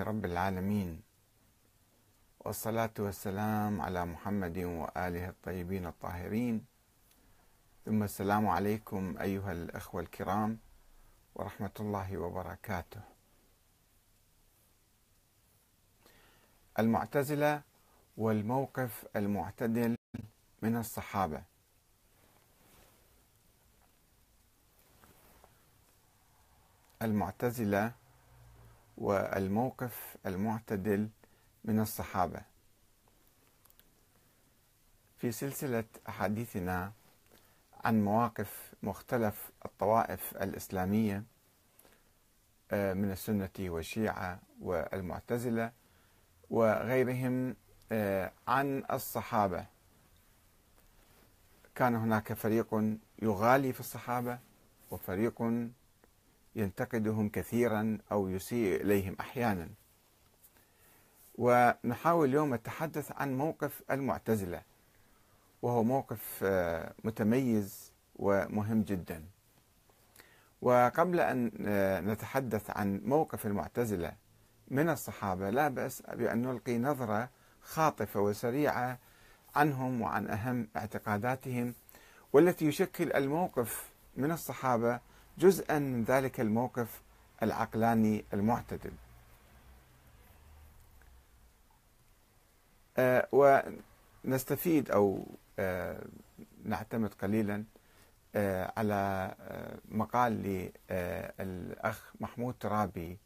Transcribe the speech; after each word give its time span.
رب 0.00 0.24
العالمين. 0.24 1.02
والصلاة 2.40 2.90
والسلام 2.98 3.80
على 3.80 4.04
محمد 4.04 4.58
وآله 4.58 5.28
الطيبين 5.28 5.86
الطاهرين. 5.86 6.66
ثم 7.84 8.02
السلام 8.02 8.48
عليكم 8.48 9.18
أيها 9.20 9.52
الأخوة 9.52 10.00
الكرام 10.00 10.58
ورحمة 11.34 11.70
الله 11.80 12.18
وبركاته. 12.18 13.00
المعتزلة 16.78 17.62
والموقف 18.16 19.06
المعتدل 19.16 19.96
من 20.62 20.76
الصحابة. 20.76 21.42
المعتزلة 27.02 27.92
والموقف 29.00 30.16
المعتدل 30.26 31.08
من 31.64 31.80
الصحابة. 31.80 32.40
في 35.18 35.32
سلسلة 35.32 35.84
أحاديثنا 36.08 36.92
عن 37.84 38.04
مواقف 38.04 38.74
مختلف 38.82 39.50
الطوائف 39.64 40.36
الإسلامية 40.36 41.24
آه، 42.70 42.92
من 42.94 43.10
السنة 43.12 43.50
والشيعة 43.58 44.40
والمعتزلة 44.60 45.72
وغيرهم 46.50 47.56
آه، 47.92 48.32
عن 48.48 48.84
الصحابة. 48.92 49.66
كان 51.74 51.94
هناك 51.94 52.32
فريق 52.32 52.98
يغالي 53.22 53.72
في 53.72 53.80
الصحابة 53.80 54.38
وفريق 54.90 55.42
ينتقدهم 56.56 57.28
كثيرا 57.28 57.98
أو 58.12 58.28
يسيء 58.28 58.80
إليهم 58.82 59.16
أحيانا. 59.20 59.68
ونحاول 61.38 62.28
اليوم 62.28 62.54
التحدث 62.54 63.12
عن 63.12 63.38
موقف 63.38 63.82
المعتزلة 63.90 64.62
وهو 65.62 65.82
موقف 65.82 66.40
آه، 66.42 66.94
متميز 67.04 67.92
ومهم 68.16 68.82
جدا. 68.82 69.24
وقبل 70.62 71.20
أن 71.20 71.50
آه، 71.66 72.00
نتحدث 72.00 72.70
عن 72.70 73.00
موقف 73.04 73.46
المعتزلة 73.46 74.12
من 74.68 74.88
الصحابة 74.88 75.50
لا 75.50 75.68
بأس 75.68 76.02
بأن 76.02 76.42
نلقي 76.42 76.78
نظرة 76.78 77.28
خاطفة 77.62 78.20
وسريعة 78.20 78.98
عنهم 79.56 80.02
وعن 80.02 80.30
أهم 80.30 80.68
اعتقاداتهم 80.76 81.74
والتي 82.32 82.66
يشكل 82.66 83.12
الموقف 83.12 83.90
من 84.16 84.30
الصحابة 84.32 85.00
جزءا 85.40 85.78
من 85.78 86.04
ذلك 86.04 86.40
الموقف 86.40 87.02
العقلاني 87.42 88.24
المعتدل. 88.34 88.92
آه، 92.96 93.28
ونستفيد 94.24 94.90
أو 94.90 95.26
آه، 95.58 96.02
نعتمد 96.64 97.14
قليلا 97.14 97.64
آه، 98.34 98.72
على 98.76 99.34
مقال 99.88 100.32
للأخ 100.90 102.12
محمود 102.20 102.54
ترابي 102.60 103.18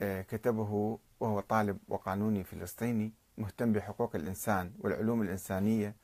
كتبه 0.00 0.98
وهو 1.20 1.40
طالب 1.40 1.78
وقانوني 1.88 2.44
فلسطيني 2.44 3.12
مهتم 3.38 3.72
بحقوق 3.72 4.16
الإنسان 4.16 4.72
والعلوم 4.78 5.22
الإنسانية 5.22 5.94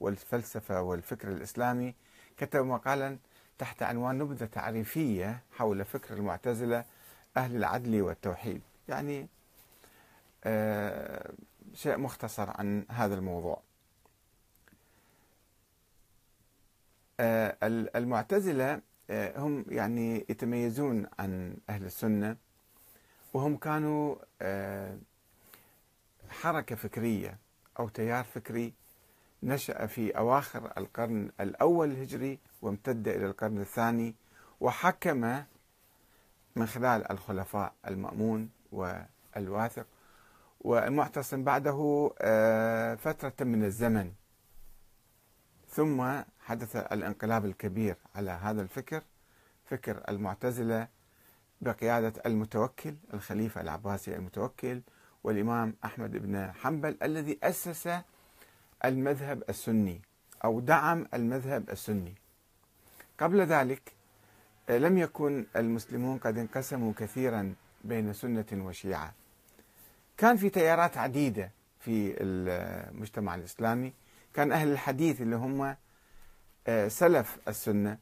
والفلسفة 0.00 0.82
والفكر 0.82 1.28
الإسلامي. 1.28 1.94
كتب 2.36 2.64
مقالا 2.64 3.18
تحت 3.58 3.82
عنوان 3.82 4.18
نبذة 4.18 4.44
تعريفية 4.46 5.42
حول 5.52 5.84
فكر 5.84 6.14
المعتزلة 6.14 6.84
أهل 7.36 7.56
العدل 7.56 8.02
والتوحيد. 8.02 8.62
يعني 8.88 9.28
آه 10.44 11.32
شيء 11.74 11.96
مختصر 11.98 12.50
عن 12.50 12.84
هذا 12.90 13.14
الموضوع. 13.14 13.62
آه 17.20 17.56
المعتزلة 17.96 18.80
آه 19.10 19.38
هم 19.38 19.64
يعني 19.68 20.26
يتميزون 20.28 21.06
عن 21.18 21.56
أهل 21.70 21.84
السنة 21.84 22.36
وهم 23.34 23.56
كانوا 23.56 24.16
حركة 26.30 26.76
فكرية 26.76 27.38
أو 27.78 27.88
تيار 27.88 28.24
فكري 28.24 28.72
نشأ 29.42 29.86
في 29.86 30.10
أواخر 30.18 30.72
القرن 30.78 31.30
الأول 31.40 31.90
الهجري 31.90 32.38
وامتد 32.62 33.08
إلى 33.08 33.26
القرن 33.26 33.60
الثاني 33.60 34.14
وحكم 34.60 35.42
من 36.56 36.66
خلال 36.66 37.10
الخلفاء 37.12 37.72
المأمون 37.86 38.50
والواثق 38.72 39.86
والمعتصم 40.60 41.44
بعده 41.44 42.10
آه، 42.20 42.94
فترة 42.94 43.32
من 43.44 43.64
الزمن. 43.64 44.12
ثم 45.68 46.22
حدث 46.40 46.76
الانقلاب 46.76 47.44
الكبير 47.44 47.96
على 48.14 48.30
هذا 48.30 48.62
الفكر 48.62 49.02
فكر 49.64 50.02
المعتزلة 50.08 50.88
بقيادة 51.60 52.12
المتوكل 52.26 52.94
الخليفة 53.14 53.60
العباسي 53.60 54.16
المتوكل 54.16 54.80
والإمام 55.24 55.74
أحمد 55.84 56.10
بن 56.16 56.52
حنبل 56.52 56.96
الذي 57.02 57.38
أسس 57.42 57.90
المذهب 58.84 59.42
السني 59.48 60.02
أو 60.44 60.60
دعم 60.60 61.06
المذهب 61.14 61.70
السني. 61.70 62.14
قبل 63.20 63.40
ذلك 63.40 63.92
آه، 64.68 64.78
لم 64.78 64.98
يكن 64.98 65.46
المسلمون 65.56 66.18
قد 66.18 66.38
انقسموا 66.38 66.92
كثيرا 66.98 67.54
بين 67.84 68.12
سنة 68.12 68.46
وشيعة. 68.52 69.12
كان 70.16 70.36
في 70.36 70.50
تيارات 70.50 70.96
عديدة 70.96 71.50
في 71.80 72.14
المجتمع 72.20 73.34
الإسلامي. 73.34 73.92
كان 74.34 74.52
أهل 74.52 74.72
الحديث 74.72 75.20
اللي 75.20 75.36
هم 75.36 75.76
آه، 76.66 76.88
سلف 76.88 77.38
السنة. 77.48 77.98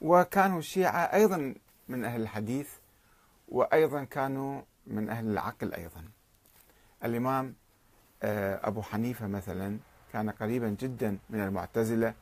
وكانوا 0.00 0.58
الشيعة 0.58 1.00
أيضا 1.00 1.54
من 1.88 2.04
أهل 2.04 2.20
الحديث 2.20 2.68
وأيضا 3.48 4.04
كانوا 4.04 4.62
من 4.86 5.08
أهل 5.10 5.30
العقل 5.30 5.74
أيضا. 5.74 6.04
الإمام 7.04 7.54
آه، 8.22 8.68
أبو 8.68 8.82
حنيفة 8.82 9.26
مثلا 9.26 9.78
كان 10.12 10.30
قريبا 10.30 10.76
جدا 10.80 11.18
من 11.30 11.40
المعتزلة. 11.40 12.14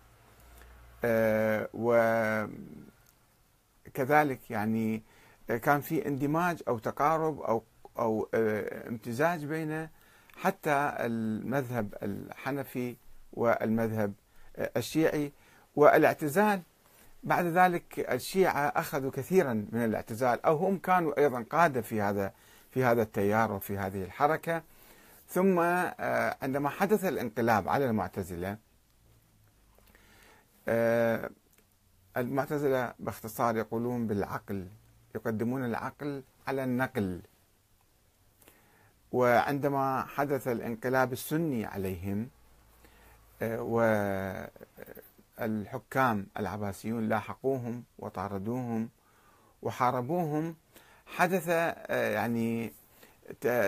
وكذلك 3.87 4.51
يعني 4.51 5.03
كان 5.49 5.81
في 5.81 6.07
اندماج 6.09 6.63
أو 6.69 6.79
تقارب 6.79 7.41
أو 7.41 7.63
أو 7.99 8.29
آه، 8.35 8.89
امتزاج 8.89 9.45
بين 9.45 9.89
حتى 10.37 10.93
المذهب 11.01 11.95
الحنفي 12.03 12.97
والمذهب 13.33 14.13
الشيعي 14.77 15.33
والاعتزال. 15.77 16.63
بعد 17.23 17.45
ذلك 17.45 18.11
الشيعة 18.13 18.67
أخذوا 18.67 19.11
كثيرا 19.11 19.53
من 19.73 19.85
الاعتزال 19.85 20.45
أو 20.45 20.57
هم 20.57 20.79
كانوا 20.79 21.19
أيضا 21.19 21.45
قادة 21.51 21.81
في 21.81 22.01
هذا 22.01 22.33
في 22.71 22.85
هذا 22.85 23.03
التيار 23.03 23.53
وفي 23.53 23.79
هذه 23.79 24.05
الحركة. 24.05 24.63
ثم 25.29 25.59
آه، 25.59 26.37
عندما 26.43 26.69
حدث 26.69 27.05
الانقلاب 27.05 27.69
على 27.69 27.87
المعتزلة 27.87 28.51
آه، 28.51 28.59
المعتزلة 32.17 32.95
باختصار 32.99 33.57
يقولون 33.57 34.07
بالعقل 34.07 34.69
يقدمون 35.15 35.65
العقل 35.65 36.23
على 36.47 36.65
النقل. 36.65 37.21
وعندما 39.13 40.03
حدث 40.03 40.49
الانقلاب 40.49 41.13
السني 41.13 41.65
عليهم 41.65 42.29
آه، 43.43 43.63
والحكام 45.39 46.27
العباسيون 46.39 47.09
لاحقوهم 47.09 47.85
وطاردوهم 47.99 48.89
وحاربوهم 49.63 50.57
حدث 51.07 51.49
يعني 51.89 52.73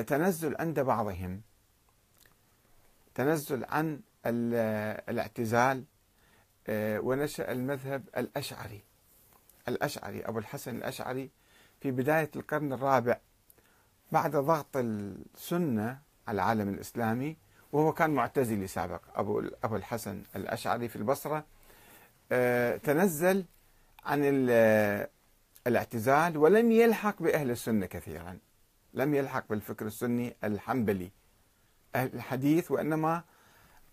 تنزل 0.06 0.56
عند 0.60 0.80
بعضهم 0.80 1.40
تنزل 3.14 3.64
عن 3.64 4.00
الاعتزال 5.08 5.78
آه، 5.78 5.97
ونشأ 6.70 7.52
المذهب 7.52 8.02
الأشعري 8.16 8.82
الأشعري 9.68 10.20
أبو 10.24 10.38
الحسن 10.38 10.76
الأشعري 10.76 11.30
في 11.80 11.90
بداية 11.90 12.30
القرن 12.36 12.72
الرابع 12.72 13.18
بعد 14.12 14.36
ضغط 14.36 14.76
السنة 14.76 15.98
على 16.28 16.34
العالم 16.34 16.68
الإسلامي 16.68 17.36
وهو 17.72 17.92
كان 17.92 18.10
معتزلي 18.10 18.66
سابق 18.66 19.00
أبو 19.14 19.42
أبو 19.64 19.76
الحسن 19.76 20.22
الأشعري 20.36 20.88
في 20.88 20.96
البصرة. 20.96 21.44
آه، 22.32 22.76
تنزل 22.76 23.44
عن 24.04 24.20
الاعتزال 25.66 26.36
ولم 26.36 26.72
يلحق 26.72 27.22
بأهل 27.22 27.50
السنة 27.50 27.86
كثيرا 27.86 28.38
لم 28.94 29.14
يلحق 29.14 29.44
بالفكر 29.50 29.86
السني 29.86 30.36
الحنبلي. 30.44 31.10
الحديث 31.96 32.70
وإنما 32.70 33.22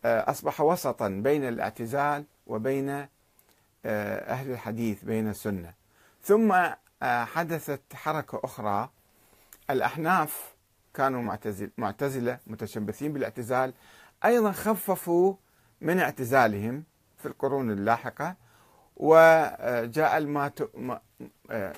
آه، 0.06 0.32
أصبح 0.32 0.62
وسطا 0.62 1.08
بين 1.08 1.48
الاعتزال 1.48 2.26
وبين 2.48 2.90
آه، 2.90 3.08
أهل 4.32 4.52
الحديث 4.52 5.04
بين 5.04 5.30
السنة. 5.30 5.74
ثم 6.24 6.52
آه، 7.04 7.26
حدثت 7.26 7.82
حركة 7.94 8.42
أخرى. 8.44 8.90
الأحناف 9.70 10.56
كانوا 10.94 11.22
معتزل 11.22 11.72
معتزلة 11.78 12.40
متشبثين 12.48 13.14
بالاعتزال. 13.14 13.74
أيضا 14.26 14.52
خففوا 14.52 15.36
من 15.82 16.00
اعتزالهم 16.00 16.84
في 17.18 17.26
القرون 17.26 17.72
اللاحقة. 17.72 18.36
وجاء 18.96 20.18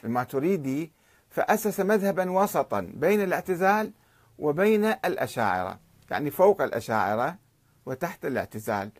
الماتريدي 0.03 0.91
فأسس 1.29 1.79
مذهبا 1.79 2.31
وسطا 2.31 2.91
بين 2.93 3.23
الاعتزال 3.23 3.91
وبين 4.39 4.85
الأشاعرة 4.85 5.79
يعني 6.11 6.31
فوق 6.31 6.61
الأشاعرة 6.61 7.37
وتحت 7.85 8.25
الاعتزال. 8.25 8.91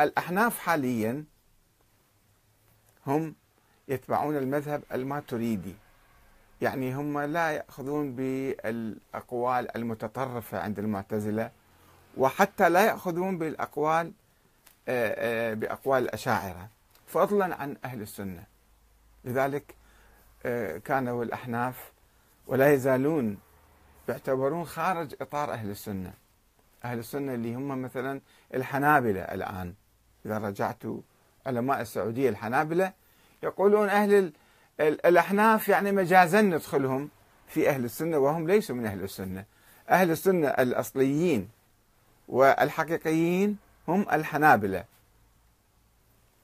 الأحناف 0.00 0.58
حاليا 0.58 1.24
هم 3.06 3.34
يتبعون 3.88 4.36
المذهب 4.36 4.82
الماتريدي. 4.92 5.74
يعني 6.60 6.94
هم 6.94 7.18
لا 7.18 7.50
يأخذون 7.50 8.14
بالأقوال 8.14 9.76
المتطرفة 9.76 10.58
عند 10.60 10.78
المعتزلة 10.78 11.50
وحتى 12.16 12.68
لا 12.68 12.86
يأخذون 12.86 13.38
بالأقوال 13.38 14.12
بأقوال 15.56 16.02
الأشاعرة 16.02 16.68
فضلا 17.06 17.56
عن 17.56 17.76
أهل 17.84 18.02
السنة. 18.02 18.44
لذلك 19.24 19.74
كانوا 20.84 21.24
الأحناف 21.24 21.92
ولا 22.46 22.72
يزالون 22.72 23.38
يعتبرون 24.08 24.64
خارج 24.64 25.14
إطار 25.20 25.52
أهل 25.52 25.70
السنة. 25.70 26.12
أهل 26.84 26.98
السنة 26.98 27.34
اللي 27.34 27.54
هم 27.54 27.82
مثلا 27.82 28.20
الحنابلة 28.54 29.20
الآن. 29.20 29.74
إذا 30.26 30.38
رجعت 30.38 30.82
علماء 31.46 31.80
السعودية 31.80 32.28
الحنابلة 32.28 32.92
يقولون 33.42 33.88
أهل 33.88 34.32
الأحناف 34.80 35.68
يعني 35.68 35.92
مجازا 35.92 36.40
ندخلهم 36.40 37.08
في 37.48 37.68
أهل 37.68 37.84
السنة 37.84 38.18
وهم 38.18 38.46
ليسوا 38.46 38.76
من 38.76 38.86
أهل 38.86 39.02
السنة. 39.02 39.44
أهل 39.90 40.10
السنة 40.10 40.48
الأصليين 40.48 41.48
والحقيقيين 42.28 43.58
هم 43.88 44.06
الحنابلة. 44.12 44.84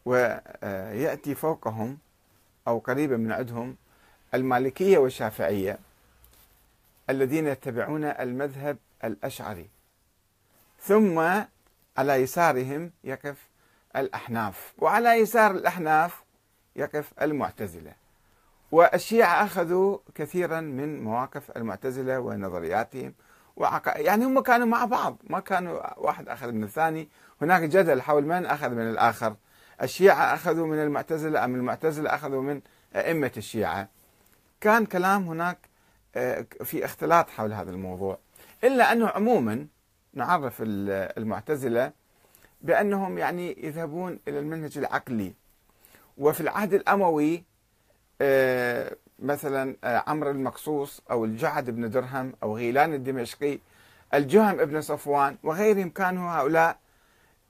ويأتي 0.04 1.34
فوقهم 1.34 1.98
أو 2.68 2.78
قريبا 2.78 3.16
من 3.16 3.32
عندهم 3.32 3.76
المالكية 4.34 4.98
والشافعية 4.98 5.78
الذين 7.10 7.46
يتبعون 7.46 8.04
المذهب 8.04 8.76
الأشعري. 9.04 9.68
ثم 10.82 11.18
على 11.98 12.14
يسارهم 12.14 12.90
يقف 13.04 13.48
الأحناف 13.96 14.72
وعلى 14.78 15.08
يسار 15.08 15.50
الأحناف 15.50 16.22
يقف 16.76 17.12
المعتزلة. 17.22 17.92
والشيعة 18.72 19.44
أخذوا 19.44 19.98
كثيرا 20.14 20.60
من 20.60 21.04
مواقف 21.04 21.50
المعتزلة 21.56 22.20
ونظرياتهم 22.20 23.14
وعق... 23.56 23.92
يعني 23.96 24.24
هم 24.24 24.40
كانوا 24.40 24.66
مع 24.66 24.84
بعض 24.84 25.16
ما 25.30 25.40
كانوا 25.40 25.98
واحد 25.98 26.28
أخذ 26.28 26.52
من 26.52 26.64
الثاني. 26.64 27.08
هناك 27.42 27.62
جدل 27.62 28.02
حول 28.02 28.24
من 28.24 28.46
أخذ 28.46 28.70
من 28.70 28.90
الآخر 28.90 29.34
الشيعة 29.82 30.34
أخذوا 30.34 30.66
من 30.66 30.78
المعتزلة 30.82 31.44
أم 31.44 31.54
المعتزلة 31.54 32.14
أخذوا 32.14 32.42
من 32.42 32.60
أئمة 32.96 33.32
الشيعة؟ 33.36 33.88
كان 34.60 34.86
كلام 34.86 35.28
هناك 35.28 35.58
آه، 36.16 36.46
في 36.64 36.84
اختلاط 36.84 37.30
حول 37.30 37.52
هذا 37.52 37.70
الموضوع. 37.70 38.18
إلا 38.64 38.92
أنه 38.92 39.08
عموما 39.08 39.66
نعرف 40.14 40.56
المعتزلة 40.60 41.92
بأنهم 42.62 43.18
يعني 43.18 43.56
يذهبون 43.62 44.18
إلى 44.28 44.38
المنهج 44.38 44.78
العقلي. 44.78 45.34
وفي 46.18 46.40
العهد 46.40 46.74
الأموي 46.74 47.44
آه، 48.20 48.96
مثلا 49.18 49.76
آه، 49.84 50.04
عمرو 50.06 50.30
المقصوص 50.30 51.00
أو 51.10 51.24
الجعد 51.24 51.70
بن 51.70 51.90
درهم 51.90 52.32
أو 52.42 52.56
غيلان 52.56 52.94
الدمشقي 52.94 53.58
الجهم 54.14 54.56
بن 54.56 54.80
صفوان 54.80 55.36
وغيرهم 55.42 55.90
كانوا 55.90 56.30
هؤلاء 56.30 56.78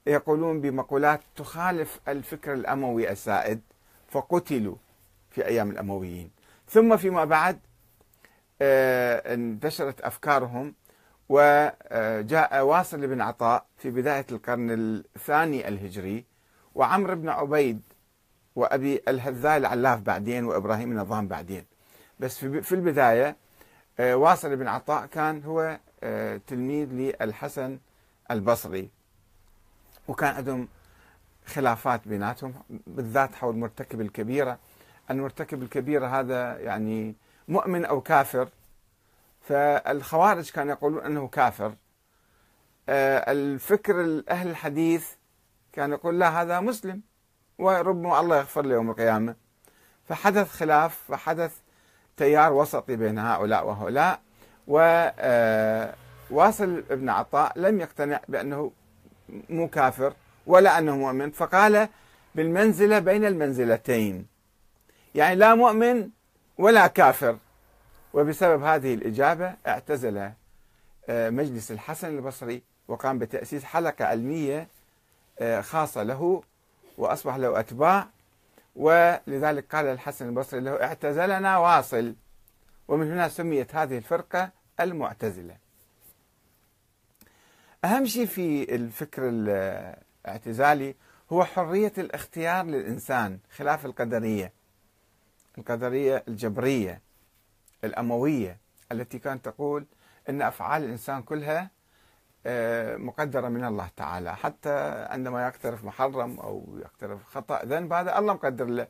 يقولون 0.07 0.61
بمقولات 0.61 1.21
تخالف 1.35 1.99
الفكر 2.07 2.53
الأموي 2.53 3.11
السائد 3.11 3.61
فقتلوا 4.07 4.75
في 5.29 5.45
أيام 5.45 5.69
الأمويين. 5.71 6.31
ثم 6.69 6.97
فيما 6.97 7.25
بعد 7.25 7.59
آه، 8.61 9.33
انتشرت 9.33 10.01
أفكارهم 10.01 10.73
وجاء 11.31 12.61
واصل 12.65 13.07
بن 13.07 13.21
عطاء 13.21 13.65
في 13.77 13.91
بداية 13.91 14.25
القرن 14.31 14.71
الثاني 14.71 15.67
الهجري 15.67 16.25
وعمرو 16.75 17.15
بن 17.15 17.29
عبيد 17.29 17.81
وأبي 18.55 19.01
الهذاء 19.07 19.57
العلاف 19.57 19.99
بعدين 19.99 20.45
وإبراهيم 20.45 20.91
النظام 20.91 21.27
بعدين. 21.27 21.65
بس 22.19 22.37
في 22.45 22.71
البداية 22.75 23.35
آه، 23.99 24.15
واصل 24.15 24.55
بن 24.55 24.67
عطاء 24.67 25.05
كان 25.05 25.43
هو 25.43 25.79
آه، 26.03 26.41
تلميذ 26.47 26.87
للحسن 26.91 27.79
البصري. 28.31 28.89
وكان 30.07 30.35
عندهم 30.35 30.67
خلافات 31.45 32.07
بيناتهم 32.07 32.53
بالذات 32.87 33.35
حول 33.35 33.55
مرتكب 33.55 34.01
الكبيرة. 34.01 34.57
المرتكب 35.11 35.63
الكبيرة 35.63 36.07
هذا 36.07 36.59
يعني 36.59 37.15
مؤمن 37.47 37.85
أو 37.85 38.01
كافر 38.01 38.49
فالخوارج 39.51 40.49
كانوا 40.49 40.73
يقولون 40.73 41.05
أنه 41.05 41.27
كافر. 41.27 41.73
آه، 42.89 43.31
الفكر 43.31 44.23
أهل 44.29 44.49
الحديث 44.49 45.07
كان 45.73 45.91
يقول 45.91 46.19
لا 46.19 46.41
هذا 46.41 46.59
مسلم 46.59 47.01
وربما 47.57 48.19
الله 48.19 48.37
يغفر 48.37 48.61
له 48.61 48.73
يوم 48.73 48.89
القيامة. 48.89 49.35
فحدث 50.05 50.51
خلاف 50.51 51.01
فحدث 51.07 51.57
تيار 52.17 52.53
وسطي 52.53 52.95
بين 52.95 53.19
هؤلاء 53.19 53.67
وهؤلاء 53.67 54.21
وواصل 54.67 55.93
ابن 56.91 57.09
عطاء 57.09 57.59
لم 57.59 57.81
يقتنع 57.81 58.19
بأنه 58.27 58.71
مو 59.49 59.67
كافر 59.67 60.13
ولا 60.47 60.77
أنه 60.77 60.97
مؤمن 60.97 61.31
فقال 61.31 61.87
بالمنزلة 62.35 62.99
بين 62.99 63.25
المنزلتين. 63.25 64.27
يعني 65.15 65.35
لا 65.35 65.55
مؤمن 65.55 66.09
ولا 66.57 66.87
كافر. 66.87 67.37
وبسبب 68.13 68.63
هذه 68.63 68.93
الإجابة 68.93 69.55
اعتزل 69.67 70.31
آه، 71.09 71.29
مجلس 71.29 71.71
الحسن 71.71 72.17
البصري 72.17 72.61
وقام 72.87 73.19
بتأسيس 73.19 73.63
حلقة 73.63 74.05
علمية 74.05 74.67
آه، 75.39 75.61
خاصة 75.61 76.03
له 76.03 76.43
وأصبح 76.97 77.35
له 77.35 77.59
أتباع. 77.59 78.07
ولذلك 78.75 79.75
قال 79.75 79.85
الحسن 79.85 80.27
البصري 80.29 80.59
له 80.59 80.83
اعتزلنا 80.83 81.57
واصل. 81.57 82.15
ومن 82.87 83.11
هنا 83.11 83.29
سميت 83.29 83.75
هذه 83.75 83.97
الفرقة 83.97 84.49
المعتزلة. 84.79 85.55
أهم 87.85 88.05
شيء 88.05 88.25
في 88.25 88.75
الفكر 88.75 89.29
الاعتزالي 89.29 90.95
هو 91.31 91.43
حرية 91.43 91.93
الاختيار 91.97 92.65
للإنسان 92.65 93.39
خلاف 93.55 93.85
القدرية 93.85 94.51
القدرية 95.57 96.23
الجبرية. 96.27 97.01
الأموية 97.83 98.57
التي 98.91 99.19
كانت 99.19 99.45
تقول 99.45 99.85
أن 100.29 100.41
أفعال 100.41 100.83
الإنسان 100.83 101.21
كلها 101.21 101.69
آه، 102.45 102.97
مقدرة 102.97 103.49
من 103.49 103.65
الله 103.65 103.89
تعالى 103.95 104.35
حتى 104.35 105.05
عندما 105.09 105.47
يقترف 105.47 105.83
محرم 105.85 106.39
أو 106.39 106.77
يقترف 106.81 107.19
خطأ 107.25 107.65
ذنب 107.65 107.93
هذا 107.93 108.19
الله 108.19 108.33
مقدر 108.33 108.65
له. 108.65 108.87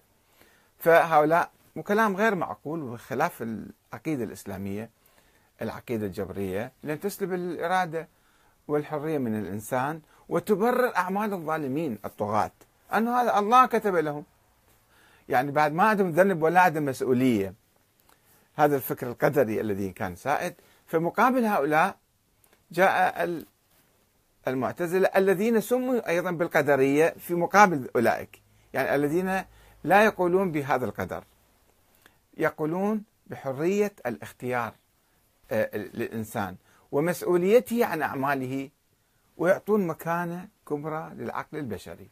فهؤلاء 0.77 1.51
وكلام 1.75 2.15
غير 2.15 2.35
معقول 2.35 2.83
وخلاف 2.83 3.41
العقيدة 3.41 4.23
الإسلامية 4.23 4.89
العقيدة 5.61 6.05
الجبرية 6.05 6.71
لأن 6.83 6.99
تسلب 6.99 7.33
الإرادة 7.33 8.07
والحرية 8.67 9.17
من 9.17 9.39
الإنسان 9.39 10.01
وتبرر 10.29 10.95
أعمال 10.95 11.33
الظالمين 11.33 11.99
الطغاة. 12.05 12.51
أنه 12.93 13.21
هذا 13.21 13.39
الله 13.39 13.65
كتب 13.65 13.95
لهم. 13.95 14.23
يعني 15.29 15.51
بعد 15.51 15.73
ما 15.73 15.83
عندهم 15.83 16.09
ذنب 16.09 16.41
ولا 16.43 16.61
عندهم 16.61 16.85
مسؤولية. 16.85 17.53
هذا 18.55 18.75
الفكر 18.75 19.07
القدري 19.07 19.61
الذي 19.61 19.91
كان 19.91 20.15
سائد. 20.15 20.53
فمقابل 20.87 21.45
هؤلاء 21.45 21.97
جاء 22.71 23.43
المعتزلة 24.47 25.09
الذين 25.15 25.61
سموا 25.61 26.09
أيضا 26.09 26.31
بالقدرية 26.31 27.15
في 27.19 27.33
مقابل 27.33 27.89
أولئك. 27.95 28.41
يعني 28.73 28.95
الذين 28.95 29.43
لا 29.83 30.05
يقولون 30.05 30.51
بهذا 30.51 30.85
القدر 30.85 31.23
يقولون 32.37 33.03
بحرية 33.27 33.93
الاختيار 34.05 34.73
آه، 35.51 35.77
للإنسان 35.77 36.55
ومسؤوليته 36.91 37.85
عن 37.85 38.01
أعماله 38.01 38.69
ويعطون 39.37 39.87
مكانة 39.87 40.47
كبرى 40.67 41.11
للعقل 41.15 41.57
البشري. 41.57 42.09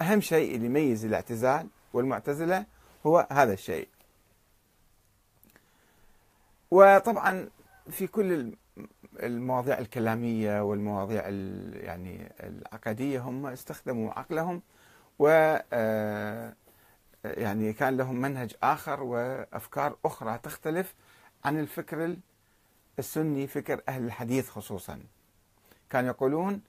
أهم 0.00 0.20
شيء 0.20 0.54
اللي 0.54 0.66
يميز 0.66 1.04
الاعتزال 1.04 1.66
والمعتزلة 1.92 2.64
هو 3.06 3.26
هذا 3.32 3.52
الشيء. 3.52 3.88
وطبعا 6.70 7.48
في 7.90 8.06
كل 8.06 8.52
المواضيع 9.22 9.78
الكلامية 9.78 10.62
والمواضيع 10.62 11.28
يعني 11.84 12.32
العقدية 12.40 13.20
هم 13.20 13.46
استخدموا 13.46 14.12
عقلهم 14.12 14.62
و 15.18 15.56
آه، 15.72 16.54
يعني 17.24 17.72
كان 17.72 17.96
لهم 17.96 18.20
منهج 18.20 18.54
آخر 18.62 19.02
وأفكار 19.02 19.96
أخرى 20.04 20.38
تختلف 20.42 20.94
عن 21.44 21.58
الفكر 21.60 22.16
السني 22.98 23.46
فكر 23.46 23.80
أهل 23.88 24.04
الحديث 24.04 24.48
خصوصا. 24.48 25.00
كانوا 25.90 26.10
يقولون 26.10 26.62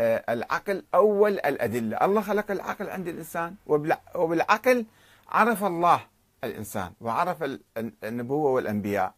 آه، 0.00 0.24
العقل 0.28 0.84
أول 0.94 1.32
الأدلة. 1.32 1.96
الله 2.04 2.20
خلق 2.20 2.50
العقل 2.50 2.90
عند 2.90 3.08
الإنسان 3.08 3.54
وبالعقل 4.14 4.86
عرف 5.28 5.64
الله 5.64 6.00
الإنسان 6.44 6.92
وعرف 7.00 7.58
النبوة 8.04 8.50
والأنبياء. 8.50 9.14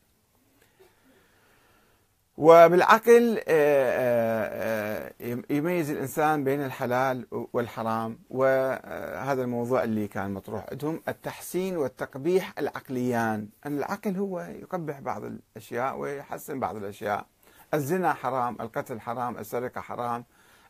وبالعقل 2.40 3.38
آه، 3.38 3.42
آه، 3.49 5.12
آه، 5.20 5.42
يميز 5.50 5.90
الإنسان 5.90 6.44
بين 6.44 6.64
الحلال 6.64 7.26
والحرام 7.52 8.18
وهذا 8.30 9.42
الموضوع 9.42 9.85
اللي 9.85 10.09
كان 10.09 10.35
مطروح 10.35 10.66
عندهم 10.70 11.02
التحسين 11.09 11.76
والتقبيح 11.76 12.52
العقليان. 12.59 13.49
أن 13.66 13.78
العقل 13.78 14.16
هو 14.16 14.40
يقبح 14.40 15.00
بعض 15.00 15.25
الأشياء 15.25 15.99
ويحسن 15.99 16.61
بعض 16.61 16.76
الأشياء. 16.76 17.26
الزنا 17.75 18.12
حرام 18.12 18.56
القتل 18.61 19.00
حرام 19.00 19.38
السرقة 19.38 19.80
حرام 19.80 20.25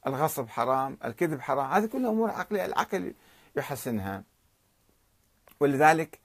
الغصب 0.06 0.48
حرام 0.48 0.98
الكذب 1.04 1.40
حرام. 1.40 1.70
هذه 1.70 1.86
كلها 1.86 2.10
أمور 2.10 2.30
عقلية 2.30 2.64
العقل 2.64 3.14
يحسنها. 3.56 4.22
ولذلك 5.60 6.18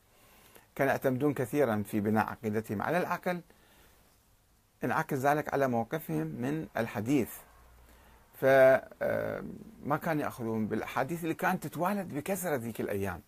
كانوا 0.75 0.92
يعتمدون 0.92 1.34
كثيرا 1.34 1.84
في 1.88 2.00
بناء 2.00 2.25
عقيدتهم 2.25 2.82
على 2.82 2.98
العقل. 2.98 3.42
انعكس 4.84 5.17
ذلك 5.17 5.53
على 5.53 5.67
موقفهم 5.67 6.27
من 6.27 6.67
الحديث. 6.77 7.29
فما 8.41 8.82
آه، 9.01 9.98
كانوا 10.03 10.24
يأخذون 10.24 10.67
بالأحاديث 10.67 11.24
اللي 11.24 11.34
كانت 11.34 11.67
تتوالد 11.67 12.13
بكثرة 12.13 12.55
ذيك 12.55 12.82
الأيام. 12.82 13.22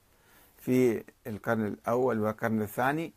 في 0.58 1.04
القرن 1.28 1.66
الأول 1.66 2.20
والقرن 2.20 2.62
الثاني 2.62 3.14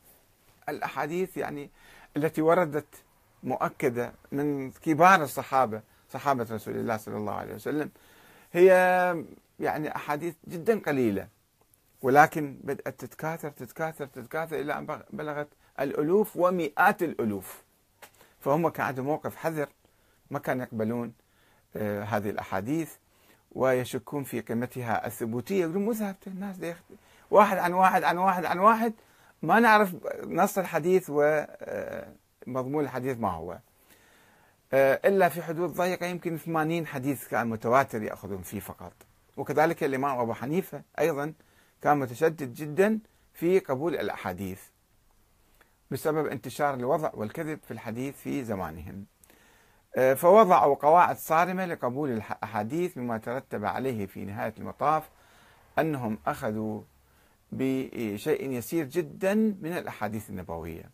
الأحاديث 0.68 1.36
يعني 1.36 1.70
التي 2.16 2.42
وردت 2.42 2.94
مؤكدة 3.42 4.12
من 4.32 4.70
كبار 4.70 5.22
الصحابة 5.22 5.82
صحابة 6.10 6.46
رسول 6.50 6.76
الله 6.76 6.96
صلى 6.96 7.16
الله 7.16 7.32
عليه 7.32 7.54
وسلم. 7.54 7.90
هي 8.52 8.68
يعني 9.60 9.96
أحاديث 9.96 10.34
جدا 10.48 10.78
قليلة 10.78 11.28
ولكن 12.02 12.56
بدأت 12.64 13.00
تتكاثر 13.00 13.50
تتكاثر 13.50 14.06
تتكاثر 14.06 14.60
إلى 14.60 14.78
أن 14.78 15.02
بلغت 15.10 15.48
الألوف 15.80 16.36
ومئات 16.36 17.02
الألوف. 17.02 17.62
فهم 18.40 18.68
كان 18.68 18.86
عندهم 18.86 19.06
موقف 19.06 19.36
حذر 19.36 19.68
ما 20.30 20.38
كانوا 20.38 20.64
يقبلون 20.64 21.12
آه، 21.76 22.02
هذه 22.02 22.30
الأحاديث 22.30 22.92
ويشكون 23.52 24.24
في 24.24 24.40
قيمتها 24.40 25.06
الثبوتية. 25.06 25.60
يقولون 25.60 25.84
مو 25.84 25.92
ثابتة 25.92 26.28
الناس 26.28 26.56
واحد 27.30 27.58
عن 27.58 27.72
واحد 27.72 28.02
عن 28.02 28.18
واحد 28.18 28.44
عن 28.44 28.58
واحد 28.58 28.92
ما 29.42 29.60
نعرف 29.60 29.94
نص 30.24 30.58
الحديث 30.58 31.06
ومضمون 31.10 32.84
آه، 32.84 32.86
الحديث 32.86 33.18
ما 33.18 33.30
هو. 33.30 33.58
آه، 34.72 35.00
إلا 35.04 35.28
في 35.28 35.42
حدود 35.42 35.70
ضيقة 35.70 36.06
يمكن 36.06 36.36
80 36.36 36.86
حديث 36.86 37.28
كان 37.28 37.46
متواتر 37.46 38.02
يأخذون 38.02 38.42
فيه 38.42 38.60
فقط. 38.60 38.92
وكذلك 39.36 39.84
الإمام 39.84 40.18
أبو 40.18 40.34
حنيفة 40.34 40.82
أيضا 40.98 41.32
كان 41.82 41.98
متشدد 41.98 42.54
جدا 42.54 42.98
في 43.34 43.58
قبول 43.58 43.94
الأحاديث. 43.94 44.60
بسبب 45.90 46.26
انتشار 46.26 46.74
الوضع 46.74 47.10
والكذب 47.14 47.58
في 47.62 47.70
الحديث 47.70 48.16
في 48.16 48.44
زمانهم. 48.44 49.06
آه، 49.96 50.14
فوضعوا 50.14 50.74
قواعد 50.74 51.16
صارمة 51.16 51.66
لقبول 51.66 52.10
الأحاديث 52.10 52.98
مما 52.98 53.18
ترتب 53.18 53.64
عليه 53.64 54.06
في 54.06 54.24
نهاية 54.24 54.54
المطاف 54.58 55.10
أنهم 55.78 56.18
أخذوا 56.26 56.82
بشيء 57.52 58.50
يسير 58.50 58.84
جدا 58.84 59.34
من 59.34 59.72
الأحاديث 59.72 60.30
النبوية. 60.30 60.90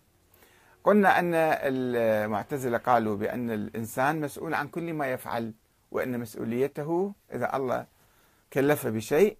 قلنا 0.84 1.18
أن 1.18 1.34
المعتزلة 1.34 2.78
قالوا 2.78 3.16
بأن 3.16 3.50
الإنسان 3.50 4.20
مسؤول 4.20 4.54
عن 4.54 4.68
كل 4.68 4.92
ما 4.92 5.06
يفعل 5.06 5.54
وأن 5.90 6.20
مسؤوليته 6.20 7.14
إذا 7.34 7.56
الله 7.56 7.86
كلفه 8.52 8.90
بشيء 8.90 9.36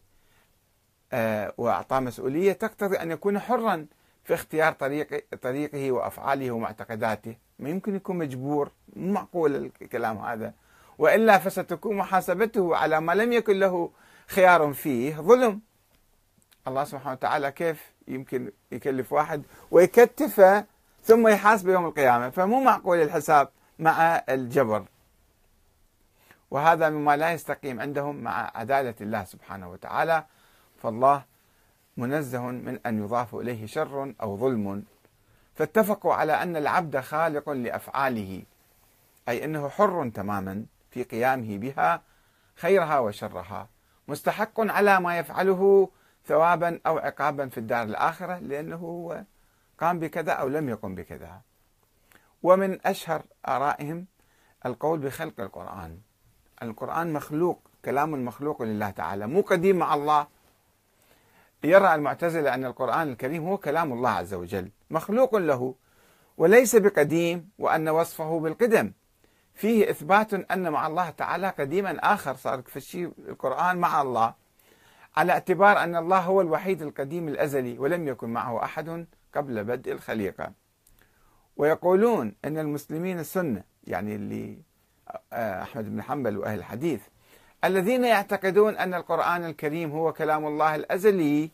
آه، 1.13 1.55
وأعطاه 1.57 2.01
مسؤولية 2.01 2.53
تقتضي 2.53 2.97
أن 2.97 3.11
يكون 3.11 3.39
حرا 3.39 3.87
في 4.27 4.35
اختيار 4.35 4.73
طريق 4.73 5.25
طريقه 5.43 5.93
وأفعاله 5.93 6.51
ومعتقداته. 6.51 7.37
ما 7.59 7.69
يمكن 7.69 7.97
يكون 7.97 8.17
مجبور 8.17 8.71
مو 8.97 9.13
معقول 9.13 9.71
الكلام 9.83 10.19
هذا. 10.19 10.53
وإلا 10.99 11.39
فستكون 11.39 11.97
محاسبته 11.97 12.77
على 12.77 13.01
ما 13.01 13.13
لم 13.13 13.33
يكن 13.33 13.59
له 13.59 13.91
خيار 14.27 14.73
فيه 14.73 15.15
ظلم. 15.15 15.61
الله 16.69 16.85
سبحانه 16.85 17.13
وتعالى 17.13 17.53
كيف 17.53 17.93
يمكن 18.09 18.53
يكلف 18.73 19.13
واحد 19.13 19.43
ويكتفه 19.71 20.65
ثم 21.03 21.29
يحاسبه 21.29 21.73
يوم 21.73 21.87
القيامة؟ 21.87 22.31
فمو 22.31 22.61
معقول 22.61 23.03
الحساب 23.03 23.49
مع 23.79 24.23
الجبر. 24.29 24.85
وهذا 26.51 26.91
مما 26.91 27.17
لا 27.17 27.33
يستقيم 27.33 27.81
عندهم 27.81 28.17
مع 28.17 28.51
عدالة 28.55 28.95
الله 29.01 29.25
سبحانه 29.25 29.71
وتعالى. 29.71 30.25
فالله 30.83 31.36
منزه 31.97 32.43
من 32.43 32.79
أن 32.87 33.05
يضاف 33.05 33.35
إليه 33.35 33.67
شر 33.67 34.15
أو 34.23 34.37
ظلم. 34.37 34.85
فاتفقوا 35.55 36.15
على 36.15 36.33
أن 36.33 36.57
العبد 36.57 37.01
خالق 37.01 37.51
لأفعاله 37.51 38.43
أي 39.29 39.45
أنه 39.45 39.69
حر 39.69 40.09
تماما 40.15 40.67
في 40.91 41.03
قيامه 41.03 41.59
بها 41.59 42.03
خيرها 42.55 42.99
وشرها. 42.99 43.69
مستحق 44.09 44.61
على 44.61 45.01
ما 45.01 45.19
يفعله 45.19 45.91
ثوابا 46.27 46.81
أو 46.87 46.99
عقابا 46.99 47.49
في 47.49 47.59
الدار 47.59 47.83
الآخرة 47.83 48.39
لأنه 48.39 48.77
هو 48.77 49.25
قام 49.81 49.99
بكذا 49.99 50.33
أو 50.33 50.49
لم 50.49 50.69
يقم 50.69 50.95
بكذا. 50.95 51.41
ومن 52.43 52.87
أشهر 52.87 53.23
آرائهم 53.49 54.07
القول 54.67 54.99
بخلق 54.99 55.41
القرآن. 55.41 55.99
القرآن 56.63 57.13
مخلوق 57.13 57.61
كلام 57.85 58.25
مخلوق 58.25 58.63
لله 58.63 58.91
تعالى 58.91 59.27
مو 59.27 59.41
قديم 59.41 59.77
مع 59.77 59.95
الله. 59.95 60.27
يرى 61.67 61.95
المعتزلة 61.95 62.55
أن 62.55 62.65
القرآن 62.65 63.09
الكريم 63.09 63.49
هو 63.49 63.59
كلام 63.59 63.93
الله 63.93 64.11
عز 64.11 64.35
وجل 64.35 64.71
مخلوق 64.91 65.37
له 65.37 65.75
وليس 66.37 66.77
بقديم 66.77 67.51
وأن 67.59 67.89
وصفه 67.89 68.41
بالقدم. 68.41 68.93
فيه 69.55 69.91
إثبات 69.91 70.35
أن 70.35 70.73
مع 70.73 70.87
الله 70.87 71.11
تعالى 71.11 71.49
قديما 71.49 71.99
آخر 72.15 72.35
صار 72.35 72.63
الشيء 72.77 73.13
القرآن 73.29 73.77
مع 73.77 74.03
الله 74.03 74.35
على 75.17 75.33
اعتبار 75.33 75.79
أن 75.83 75.97
الله 75.97 76.19
هو 76.19 76.41
الوحيد 76.41 76.83
القديم 76.83 77.29
الأزلي 77.29 77.79
ولم 77.79 78.09
يكن 78.09 78.29
معه 78.29 78.65
أحد 78.65 79.07
قبل 79.35 79.65
بدء 79.65 79.93
الخليقة. 79.93 80.53
ويقولون 81.57 82.35
أن 82.45 82.59
المسلمين 82.59 83.19
السنة 83.19 83.65
يعني 83.85 84.15
اللي 84.15 84.59
آه، 85.33 85.63
أحمد 85.63 85.91
بن 85.91 86.03
حنبل 86.03 86.39
وأهل 86.39 86.59
الحديث 86.59 87.01
الذين 87.65 88.05
يعتقدون 88.05 88.77
أن 88.77 88.95
القرآن 88.95 89.45
الكريم 89.45 89.91
هو 89.91 90.13
كلام 90.13 90.47
الله 90.47 90.75
الأزلي 90.75 91.51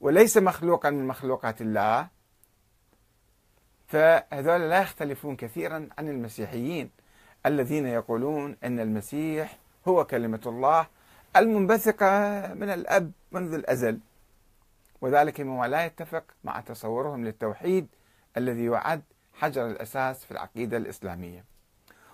وليس 0.00 0.36
مخلوقا 0.36 0.90
من 0.90 1.06
مخلوقات 1.06 1.60
الله. 1.60 2.08
فهذول 3.86 4.70
لا 4.70 4.80
يختلفون 4.80 5.36
كثيرا 5.36 5.88
عن 5.98 6.08
المسيحيين 6.08 6.90
الذين 7.46 7.86
يقولون 7.86 8.56
أن 8.64 8.80
المسيح 8.80 9.58
هو 9.88 10.04
كلمة 10.04 10.40
الله 10.46 10.86
المنبثقة 11.36 12.40
من 12.54 12.70
الأب 12.70 13.12
منذ 13.32 13.54
الأزل. 13.54 13.98
وذلك 15.00 15.40
مما 15.40 15.66
لا 15.66 15.84
يتفق 15.84 16.24
مع 16.44 16.60
تصورهم 16.60 17.24
للتوحيد 17.24 17.86
الذي 18.36 18.64
يعد 18.64 19.02
حجر 19.34 19.66
الأساس 19.66 20.24
في 20.24 20.30
العقيدة 20.30 20.76
الإسلامية. 20.76 21.44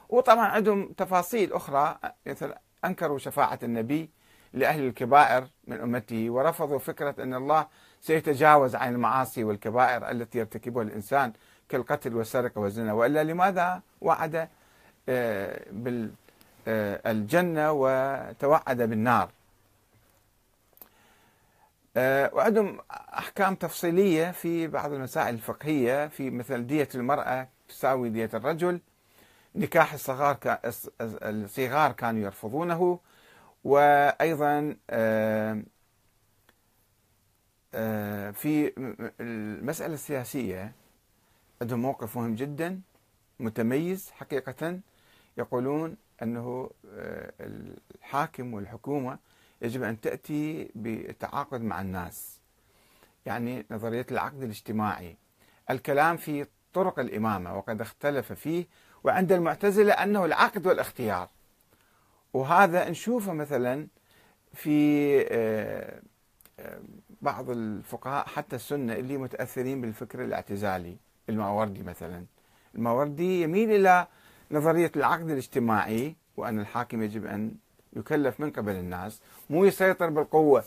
وطبعا 0.09 0.47
عندهم 0.47 0.93
تفاصيل 0.93 1.53
أخرى 1.53 1.99
مثل 2.27 2.55
أنكروا 2.85 3.19
شفاعة 3.19 3.59
النبي 3.63 4.11
لأهل 4.55 4.87
الكبائر 4.87 5.47
من 5.67 5.81
أمته 5.81 6.31
ورفضوا 6.31 6.79
فكرة 6.79 7.15
أن 7.23 7.35
الله 7.35 7.67
سيتجاوز 8.01 8.75
عن 8.75 8.95
المعاصي 8.95 9.45
والكبائر 9.45 10.11
التي 10.11 10.39
يرتكبها 10.39 10.83
الإنسان 10.83 11.33
كالقتل 11.69 12.15
والسرقة 12.15 12.61
والزنا. 12.61 12.93
وإلا 12.93 13.25
لماذا 13.25 13.83
وعد 14.01 14.49
آه، 15.09 15.61
بالجنة 16.67 17.73
وتوعد 17.73 18.83
بالنار؟ 18.83 19.31
آه، 21.97 22.31
وعندهم 22.35 22.79
أحكام 22.91 23.55
تفصيلية 23.55 24.31
في 24.31 24.67
بعض 24.67 24.93
المسائل 24.93 25.35
الفقهية 25.35 26.07
في 26.07 26.31
مثل 26.31 26.67
دية 26.67 26.89
المرأة 26.95 27.49
تساوي 27.69 28.09
دية 28.09 28.31
الرجل. 28.35 28.81
نكاح 29.55 29.93
الصغار 29.93 30.39
الصغار 31.23 31.93
كانوا 31.93 32.21
يرفضونه. 32.23 32.99
وأيضا 33.65 34.77
في 38.33 38.73
المسألة 39.21 39.95
السياسية 39.95 40.73
عندهم 41.63 41.83
موقف 41.83 42.17
مهم 42.19 42.35
جدا 42.35 42.81
متميز 43.41 44.11
حقيقة 44.11 44.81
يقولون 45.37 45.97
أنه 46.23 46.71
الحاكم 47.41 48.55
والحكومة 48.55 49.19
يجب 49.63 49.83
أن 49.83 50.01
تأتي 50.01 50.71
بالتعاقد 50.75 51.61
مع 51.61 51.81
الناس 51.81 52.41
يعني 53.27 53.67
نظرية 53.71 54.07
العقد 54.11 54.43
الاجتماعي. 54.43 55.17
الكلام 55.71 56.17
في 56.17 56.47
طرق 56.73 56.99
الإمامة 56.99 57.59
وقد 57.59 57.81
اختلف 57.81 58.33
فيه 58.33 58.67
وعند 59.05 59.33
المعتزلة 59.33 59.93
أنه 59.93 60.25
العقد 60.25 60.67
والاختيار. 60.67 61.29
وهذا 62.35 62.91
نشوفه 62.91 63.33
مثلا 63.33 63.87
في 64.55 65.21
آه، 65.31 66.01
آه، 66.61 66.81
بعض 67.23 67.51
الفقهاء 67.51 68.27
حتى 68.27 68.57
السنة 68.57 68.93
اللي 68.93 69.17
متأثرين 69.17 69.81
بالفكر 69.81 70.25
الاعتزالي 70.25 70.97
الماوردي 71.29 71.83
مثلا. 71.83 72.25
الماوردي 72.75 73.43
يميل 73.43 73.71
إلى 73.71 74.07
نظرية 74.51 74.93
العقد 74.97 75.31
الاجتماعي 75.31 76.17
وأن 76.37 76.61
الحاكم 76.61 77.03
يجب 77.03 77.27
أن 77.27 77.55
يكلف 77.97 78.41
من 78.41 78.51
قبل 78.51 78.73
الناس 78.73 79.21
مو 79.51 79.65
يسيطر 79.65 80.11
بالقوة 80.11 80.65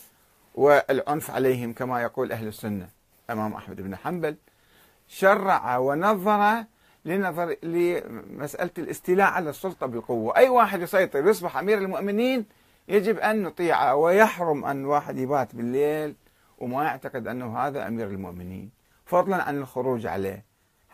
والعنف 0.55 1.31
عليهم 1.31 1.73
كما 1.73 2.01
يقول 2.01 2.31
أهل 2.31 2.47
السنة 2.47 2.89
أمام 3.29 3.53
أحمد 3.53 3.81
بن 3.81 3.95
حنبل. 3.95 4.35
شرع 5.07 5.77
ونظر 5.77 6.63
لنظر 7.07 7.55
لمسألة 7.63 8.71
الاستيلاء 8.77 9.27
على 9.27 9.49
السلطة 9.49 9.85
بالقوة 9.85 10.37
أي 10.37 10.49
واحد 10.49 10.81
يسيطر 10.81 11.27
يصبح 11.27 11.57
أمير 11.57 11.77
المؤمنين 11.77 12.45
يجب 12.87 13.19
أن 13.19 13.43
نطيعه 13.43 13.95
ويحرم 13.95 14.65
أن 14.65 14.85
واحد 14.85 15.17
يبات 15.17 15.55
بالليل 15.55 16.15
وما 16.57 16.83
يعتقد 16.83 17.27
أنه 17.27 17.57
هذا 17.57 17.87
أمير 17.87 18.07
المؤمنين. 18.07 18.71
فضلا 19.05 19.43
عن 19.43 19.57
الخروج 19.57 20.05
عليه. 20.05 20.45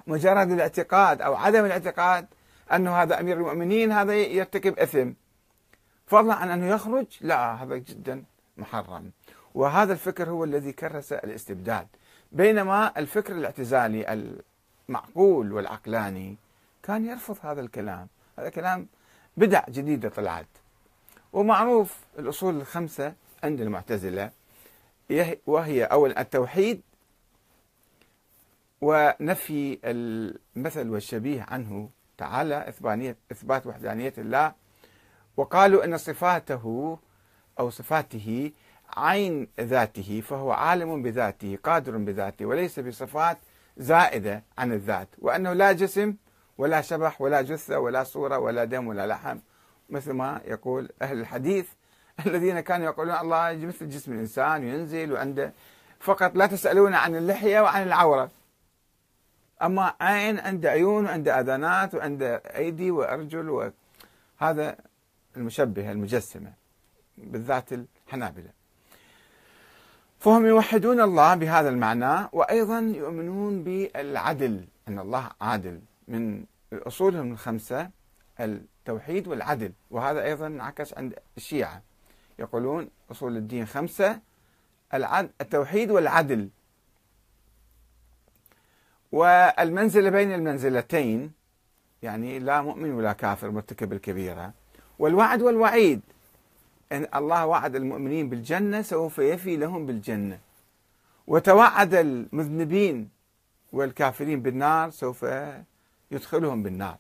مجرد 0.07 0.51
الاعتقاد 0.51 1.21
أو 1.21 1.35
عدم 1.35 1.65
الاعتقاد 1.65 2.27
أنه 2.73 2.95
هذا 2.95 3.19
أمير 3.19 3.37
المؤمنين 3.37 3.91
هذا 3.91 4.15
يرتكب 4.15 4.79
إثم. 4.79 5.11
فضلا 6.05 6.33
عن 6.33 6.49
أنه 6.49 6.67
يخرج 6.67 7.05
لا 7.21 7.63
هذا 7.63 7.77
جدا 7.77 8.23
محرم. 8.57 9.11
وهذا 9.53 9.93
الفكر 9.93 10.29
هو 10.29 10.43
الذي 10.43 10.71
كرس 10.71 11.13
الاستبداد. 11.13 11.87
بينما 12.31 12.93
الفكر 12.97 13.33
الاعتزالي 13.33 14.13
المعقول 14.89 15.51
والعقلاني 15.51 16.37
كان 16.83 17.05
يرفض 17.05 17.37
هذا 17.41 17.61
الكلام. 17.61 18.07
هذا 18.39 18.49
كلام 18.49 18.87
بدع 19.37 19.63
جديدة 19.69 20.09
طلعت. 20.09 20.47
ومعروف 21.33 21.99
الأصول 22.19 22.55
الخمسة 22.55 23.13
عند 23.43 23.61
المعتزلة. 23.61 24.31
وهي 25.47 25.83
أولا 25.83 26.21
التوحيد 26.21 26.81
ونفي 28.81 29.79
المثل 29.83 30.89
والشبيه 30.89 31.45
عنه 31.49 31.89
تعالى 32.17 32.73
إثبات 33.31 33.67
وحدانية 33.67 34.13
الله. 34.17 34.53
وقالوا 35.37 35.85
أن 35.85 35.97
صفاته 35.97 36.97
أو 37.59 37.69
صفاته 37.69 38.51
عين 38.97 39.47
ذاته 39.59 40.21
فهو 40.21 40.51
عالم 40.51 41.01
بذاته 41.01 41.57
قادر 41.63 41.97
بذاته 41.97 42.45
وليس 42.45 42.79
بصفات 42.79 43.37
زائدة 43.77 44.43
عن 44.57 44.71
الذات 44.71 45.07
وأنه 45.17 45.53
لا 45.53 45.71
جسم 45.71 46.15
ولا 46.57 46.81
شبح 46.81 47.21
ولا 47.21 47.41
جثة 47.41 47.79
ولا 47.79 48.03
صورة 48.03 48.37
ولا 48.37 48.63
دم 48.63 48.87
ولا 48.87 49.07
لحم 49.07 49.37
مثل 49.89 50.11
ما 50.11 50.41
يقول 50.45 50.89
أهل 51.01 51.19
الحديث 51.19 51.67
الذين 52.27 52.59
كانوا 52.59 52.85
يقولون 52.85 53.15
الله 53.15 53.65
مثل 53.65 53.89
جسم 53.89 54.13
الإنسان 54.13 54.63
وينزل 54.63 55.13
وعنده. 55.13 55.53
فقط 55.99 56.35
لا 56.35 56.45
تسألون 56.45 56.93
عن 56.93 57.15
اللحية 57.15 57.59
وعن 57.61 57.83
العورة. 57.83 58.31
أما 59.61 59.93
عين 60.01 60.39
عنده 60.39 60.69
عيون 60.69 61.05
وعنده 61.05 61.39
أذانات 61.39 61.95
وعنده 61.95 62.35
أيدي 62.35 62.91
وأرجل 62.91 63.71
وهذا 64.41 64.77
المشبهة 65.37 65.91
المجسمة 65.91 66.53
بالذات 67.17 67.69
الحنابلة. 67.73 68.49
فهم 70.23 70.45
يوحدون 70.45 71.01
الله 71.01 71.35
بهذا 71.35 71.69
المعنى 71.69 72.29
وأيضا 72.33 72.79
يؤمنون 72.79 73.63
بالعدل 73.63 74.65
أن 74.87 74.99
الله 74.99 75.29
عادل. 75.41 75.81
من 76.07 76.45
أصولهم 76.73 77.31
الخمسة 77.31 77.89
التوحيد 78.39 79.27
والعدل. 79.27 79.71
وهذا 79.91 80.23
أيضا 80.23 80.47
انعكس 80.47 80.93
عند 80.93 81.19
الشيعة. 81.37 81.81
يقولون 82.39 82.89
أصول 83.11 83.37
الدين 83.37 83.65
خمسة 83.65 84.19
التوحيد 85.41 85.91
والعدل. 85.91 86.49
والمنزلة 89.11 90.09
بين 90.09 90.33
المنزلتين 90.33 91.31
يعني 92.03 92.39
لا 92.39 92.61
مؤمن 92.61 92.91
ولا 92.91 93.13
كافر 93.13 93.51
مرتكب 93.51 93.93
الكبيرة. 93.93 94.53
والوعد 94.99 95.41
والوعيد. 95.41 96.01
أن 96.91 97.07
الله 97.15 97.45
وعد 97.45 97.75
المؤمنين 97.75 98.29
بالجنة 98.29 98.81
سوف 98.81 99.19
يفي 99.19 99.57
لهم 99.57 99.85
بالجنة. 99.85 100.39
وتوعد 101.27 101.93
المذنبين 101.93 103.09
والكافرين 103.73 104.41
بالنار 104.41 104.89
سوف 104.89 105.25
يدخلهم 106.11 106.63
بالنار. 106.63 106.97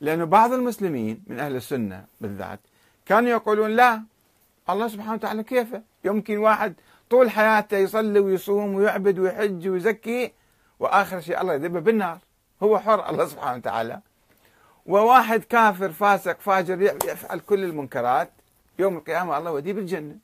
لأن 0.00 0.24
بعض 0.24 0.52
المسلمين 0.52 1.22
من 1.26 1.40
أهل 1.40 1.56
السنة 1.56 2.04
بالذات 2.20 2.60
كانوا 3.06 3.30
يقولون 3.30 3.70
لا 3.70 4.02
الله 4.70 4.88
سبحانه 4.88 5.14
وتعالى 5.14 5.42
كيف؟ 5.42 5.68
يمكن 6.04 6.38
واحد 6.38 6.74
طول 7.10 7.30
حياته 7.30 7.76
يصلي 7.76 8.20
ويصوم 8.20 8.74
ويعبد 8.74 9.18
ويحج 9.18 9.68
ويزكي 9.68 10.32
وآخر 10.80 11.20
شيء 11.20 11.40
الله 11.40 11.54
يذبه 11.54 11.80
بالنار. 11.80 12.18
هو 12.62 12.78
حر 12.78 13.10
الله 13.10 13.26
سبحانه 13.26 13.56
وتعالى. 13.56 14.00
وواحد 14.86 15.44
كافر 15.44 15.92
فاسق 15.92 16.40
فاجر 16.40 16.82
يفعل 16.82 17.38
كل 17.38 17.64
المنكرات. 17.64 18.30
يوم 18.78 18.96
القيامة 18.96 19.38
الله 19.38 19.50
يوديه 19.50 19.72
بالجنة. 19.72 20.18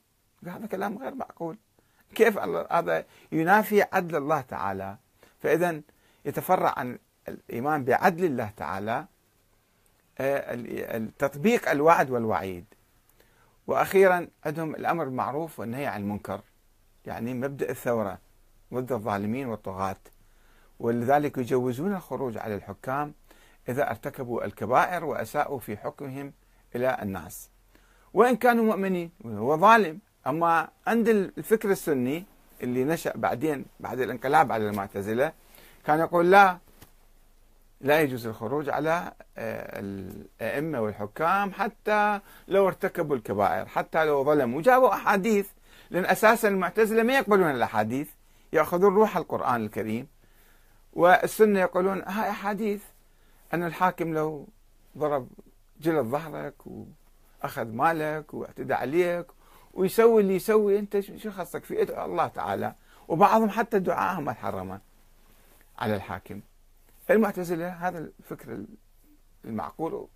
هذا 0.47 0.67
كلام 0.67 0.97
غير 0.97 1.15
معقول. 1.15 1.57
كيف 2.15 2.37
هذا 2.71 3.05
ينافي 3.31 3.81
عدل 3.93 4.15
الله 4.15 4.41
تعالى؟ 4.41 4.97
فإذا 5.39 5.81
يتفرع 6.25 6.73
عن 6.77 6.99
الإيمان 7.27 7.83
بعدل 7.83 8.25
الله 8.25 8.51
تعالى 8.57 9.05
آه، 10.17 11.07
تطبيق 11.19 11.69
الوعد 11.69 12.11
والوعيد. 12.11 12.65
وأخيرا 13.67 14.27
عندهم 14.45 14.75
الأمر 14.75 15.05
بالمعروف 15.05 15.59
والنهي 15.59 15.85
عن 15.85 16.01
المنكر. 16.01 16.41
يعني 17.05 17.33
مبدأ 17.33 17.69
الثورة 17.69 18.17
ضد 18.73 18.91
الظالمين 18.91 19.47
والطغاة. 19.47 19.97
ولذلك 20.79 21.37
يجوزون 21.37 21.95
الخروج 21.95 22.37
على 22.37 22.55
الحكام 22.55 23.13
إذا 23.69 23.89
ارتكبوا 23.89 24.45
الكبائر 24.45 25.05
وأساءوا 25.05 25.59
في 25.59 25.77
حكمهم 25.77 26.33
إلى 26.75 26.97
الناس. 27.01 27.52
وإن 28.13 28.35
كانوا 28.35 28.63
مؤمنين 28.65 29.11
هو 29.25 29.57
ظالم. 29.57 29.99
أما 30.27 30.69
عند 30.87 31.09
الفكر 31.09 31.71
السني 31.71 32.25
اللي 32.63 32.83
نشأ 32.83 33.11
بعدين 33.15 33.65
بعد 33.79 33.99
الانقلاب 33.99 34.51
على 34.51 34.69
المعتزلة 34.69 35.31
كان 35.85 35.99
يقول 35.99 36.31
لا 36.31 36.57
لا 37.81 38.01
يجوز 38.01 38.27
الخروج 38.27 38.69
على 38.69 39.11
آه، 39.37 39.79
الأئمة 39.79 40.81
والحكام 40.81 41.51
حتى 41.51 42.19
لو 42.47 42.67
ارتكبوا 42.67 43.15
الكبائر 43.15 43.65
حتى 43.65 44.05
لو 44.05 44.23
ظلموا. 44.23 44.61
جابوا 44.61 44.93
أحاديث 44.93 45.47
لأن 45.89 46.05
أساسا 46.05 46.47
المعتزلة 46.47 47.03
ما 47.03 47.17
يقبلون 47.17 47.51
الأحاديث 47.51 48.09
يأخذون 48.53 48.95
روح 48.95 49.17
القرآن 49.17 49.65
الكريم. 49.65 50.07
والسنة 50.93 51.59
يقولون 51.59 52.01
هاي 52.01 52.29
أحاديث 52.29 52.81
أن 53.53 53.63
الحاكم 53.63 54.13
لو 54.13 54.47
ضرب 54.97 55.27
جلد 55.81 56.05
ظهرك 56.05 56.53
وأخذ 57.43 57.67
مالك 57.67 58.33
واعتدى 58.33 58.73
عليك 58.73 59.25
ويسوي 59.73 60.21
اللي 60.21 60.35
يسوي 60.35 60.79
أنت 60.79 60.99
شو 60.99 61.31
خصك 61.31 61.63
في 61.63 62.03
الله 62.03 62.27
تعالى. 62.27 62.75
وبعضهم 63.07 63.49
حتى 63.49 63.79
دعائهم 63.79 64.25
محرمة 64.25 64.79
على 65.79 65.95
الحاكم. 65.95 66.41
المعتزلة 67.09 67.69
هذا 67.69 67.99
الفكر 67.99 68.65
المعقول. 69.45 70.07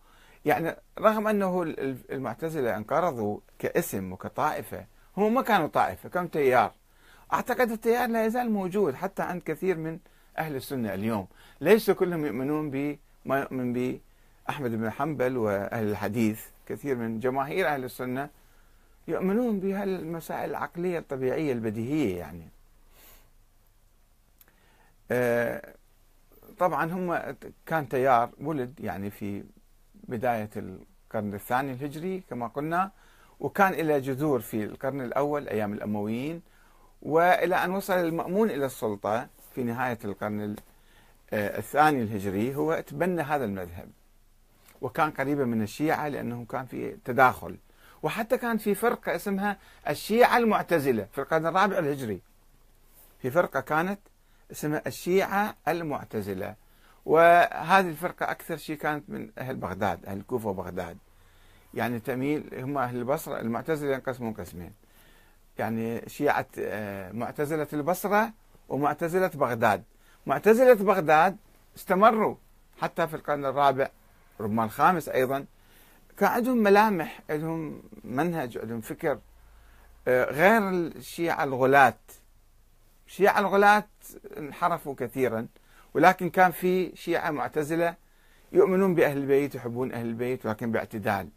يعني 0.46 0.76
رغم 1.00 1.28
أنه 1.28 1.64
المعتزلة 2.12 2.78
انقرضوا 2.78 3.40
كاسم 3.60 4.12
وكطائفة 4.12 4.86
هم 5.18 5.34
ما 5.34 5.42
كانوا 5.42 5.68
طائفة 5.68 6.10
كانوا 6.10 6.30
تيار. 6.30 6.72
أعتقد 7.34 7.72
التيار 7.72 8.10
لا 8.10 8.26
يزال 8.26 8.52
موجود 8.52 8.96
حتى 8.96 9.24
عند 9.24 9.42
كثير 9.42 9.78
من 9.78 10.00
أهل 10.38 10.56
السنة 10.56 10.94
اليوم. 10.94 11.28
ليسوا 11.62 11.96
كلهم 11.96 12.26
يؤمنون 12.26 12.72
بما 12.72 13.40
يؤمن 13.40 13.74
به 13.74 14.00
أحمد 14.50 14.72
بن 14.72 14.90
حنبل 14.90 15.38
وأهل 15.38 15.90
الحديث. 15.90 16.42
كثير 16.68 16.96
من 16.96 17.20
جماهير 17.20 17.68
أهل 17.68 17.84
السنة 17.84 18.30
يؤمنون 19.08 19.60
بهالمسائل 19.60 20.50
العقلية 20.50 21.00
الطبيعية 21.00 21.54
البديهية 21.54 22.18
يعني. 22.20 22.50
آه، 25.12 25.74
طبعا 26.60 26.92
هم 26.92 27.36
كان 27.66 27.90
تيار 27.90 28.30
ولد 28.42 28.80
يعني 28.80 29.10
في 29.10 29.44
بداية 30.08 30.50
القرن 30.56 31.34
الثاني 31.34 31.72
الهجري 31.72 32.24
كما 32.30 32.48
قلنا 32.48 32.92
وكان 33.40 33.74
إلى 33.74 34.02
جذور 34.02 34.40
في 34.40 34.64
القرن 34.64 35.02
الأول 35.02 35.48
أيام 35.48 35.74
الأمويين 35.74 36.42
وإلى 37.02 37.56
أن 37.56 37.72
وصل 37.72 37.94
المأمون 37.94 38.50
إلى 38.50 38.66
السلطة 38.66 39.28
في 39.56 39.64
نهاية 39.64 40.00
القرن 40.06 40.56
آه، 41.34 41.58
الثاني 41.58 42.04
الهجري 42.04 42.56
هو 42.56 42.84
تبنى 42.88 43.22
هذا 43.22 43.46
المذهب. 43.46 43.90
وكان 44.82 45.12
قريبا 45.12 45.46
من 45.46 45.62
الشيعة 45.62 46.08
لأنه 46.08 46.46
كان 46.46 46.66
في 46.66 46.98
تداخل. 47.06 47.58
وحتى 48.04 48.38
كان 48.38 48.58
في 48.58 48.76
فرقة 48.76 49.16
اسمها 49.16 49.58
الشيعة 49.90 50.38
المعتزلة 50.38 51.08
في 51.12 51.22
القرن 51.22 51.46
الرابع 51.48 51.78
الهجري. 51.80 52.22
في 53.22 53.32
فرقة 53.32 53.60
كانت 53.60 54.00
اسمها 54.52 54.82
الشيعة 54.88 55.56
المعتزلة. 55.68 56.56
وهذه 57.06 57.90
الفرقة 57.90 58.32
أكثر 58.32 58.58
شيء 58.58 58.78
كانت 58.78 59.10
من 59.10 59.30
أهل 59.38 59.56
بغداد 59.56 60.06
أهل 60.06 60.18
الكوفة 60.18 60.50
وبغداد. 60.50 60.98
يعني 61.74 62.00
تميل 62.00 62.50
هم 62.54 62.78
أهل 62.78 62.98
البصرة 62.98 63.40
المعتزلة 63.40 63.94
ينقسمون 63.94 64.34
قسمين. 64.34 64.74
يعني 65.58 66.10
شيعة 66.10 66.46
آه، 66.60 67.12
معتزلة 67.12 67.68
البصرة 67.74 68.34
ومعتزلة 68.70 69.28
بغداد. 69.28 69.84
معتزلة 70.26 70.74
بغداد 70.74 71.38
استمروا 71.76 72.36
حتى 72.82 73.08
في 73.08 73.16
القرن 73.16 73.46
الرابع 73.46 73.90
ربما 74.40 74.64
الخامس 74.64 75.10
أيضا 75.10 75.46
كان 76.18 76.30
عندهم 76.30 76.58
ملامح 76.58 77.22
عندهم 77.30 77.84
منهج 78.04 78.58
عندهم 78.58 78.82
فكر. 78.82 79.20
آه، 80.08 80.32
غير 80.32 80.70
الشيعة 80.70 81.44
الغلاة. 81.44 82.00
الشيعة 83.08 83.40
الغلاة 83.40 83.88
انحرفوا 84.38 84.96
كثيرا 84.96 85.48
ولكن 85.94 86.30
كان 86.30 86.52
في 86.52 86.96
شيعة 86.96 87.32
معتزلة 87.32 87.96
يؤمنون 88.52 88.96
بأهل 88.96 89.18
البيت 89.18 89.56
يحبون 89.56 89.94
أهل 89.94 90.06
البيت 90.06 90.46
ولكن 90.46 90.72
باعتدال. 90.72 91.30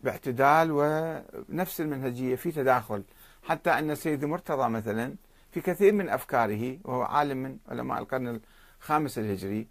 باعتدال 0.00 0.68
ونفس 0.70 1.80
المنهجية 1.80 2.36
في 2.36 2.52
تداخل. 2.52 3.04
حتى 3.42 3.70
أن 3.70 3.90
السيد 3.90 4.24
مرتضى 4.24 4.68
مثلا 4.68 5.14
في 5.52 5.60
كثير 5.60 5.92
من 5.92 6.08
أفكاره 6.08 6.78
وهو 6.84 7.02
عالم 7.02 7.36
من 7.36 7.58
علماء 7.68 7.98
القرن 7.98 8.40
الخامس 8.80 9.18
الهجري 9.18 9.68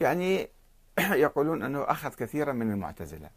يعني 0.00 0.48
يقولون 1.26 1.62
أنه 1.62 1.82
أخذ 1.82 2.14
كثيرا 2.14 2.52
من 2.52 2.72
المعتزلة. 2.72 3.30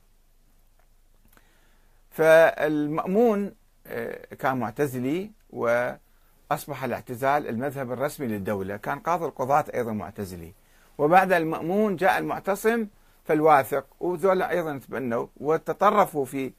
فالمأمون 2.12 3.56
آه، 3.88 4.36
كان 4.36 4.58
معتزلي 4.58 5.32
وأصبح 5.50 6.84
الاعتزال 6.84 7.48
المذهب 7.48 7.92
الرسمي 7.92 8.28
للدولة. 8.28 8.78
كان 8.78 9.00
قاضي 9.00 9.26
القضاة 9.26 9.66
أيضا 9.74 9.92
معتزلي. 9.92 10.54
وبعد 10.98 11.32
المأمون 11.32 11.96
جاء 11.96 12.18
المعتصم 12.18 12.88
فالواثق 13.26 13.86
وذولا 14.00 14.50
أيضا 14.50 14.78
تبنوا 14.78 15.28
وتطرفوا 15.38 16.26
في 16.26 16.54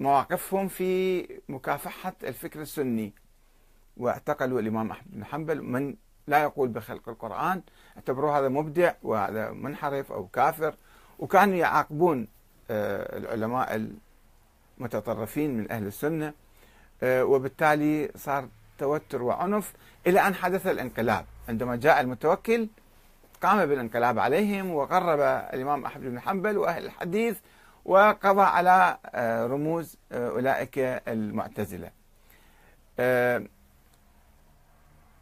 مواقفهم 0.00 0.68
في 0.68 1.22
مكافحة 1.48 2.14
الفكر 2.24 2.62
السني. 2.62 3.12
واعتقلوا 3.96 4.60
الإمام 4.60 4.90
أحمد 4.90 5.10
بن 5.10 5.24
حنبل 5.24 5.62
من 5.62 5.96
لا 6.28 6.42
يقول 6.42 6.68
بخلق 6.68 7.08
القرآن 7.08 7.62
اعتبروه 7.96 8.38
هذا 8.38 8.48
مبدع 8.48 8.92
وهذا 9.02 9.50
منحرف 9.50 10.12
أو 10.12 10.26
كافر. 10.26 10.74
وكانوا 11.18 11.54
يعاقبون 11.54 12.28
آه، 12.70 13.18
العلماء 13.18 13.88
المتطرفين 14.78 15.56
من 15.56 15.72
أهل 15.72 15.86
السنة 15.86 16.32
آه، 17.02 17.24
وبالتالي 17.24 18.10
صار 18.16 18.48
توتر 18.78 19.22
وعنف 19.22 19.72
إلى 20.06 20.20
أن 20.20 20.34
حدث 20.34 20.66
الانقلاب. 20.66 21.24
عندما 21.48 21.76
جاء 21.76 22.00
المتوكل 22.00 22.68
قام 23.42 23.66
بالانقلاب 23.66 24.18
عليهم 24.18 24.70
وقرب 24.70 25.20
الإمام 25.54 25.84
أحمد 25.84 26.04
بن 26.04 26.20
حنبل 26.20 26.58
وأهل 26.58 26.84
الحديث 26.84 27.38
وقضى 27.84 28.42
على 28.42 28.98
آه، 29.06 29.46
رموز 29.46 29.96
أولئك 30.12 30.78
المعتزلة. 31.08 31.90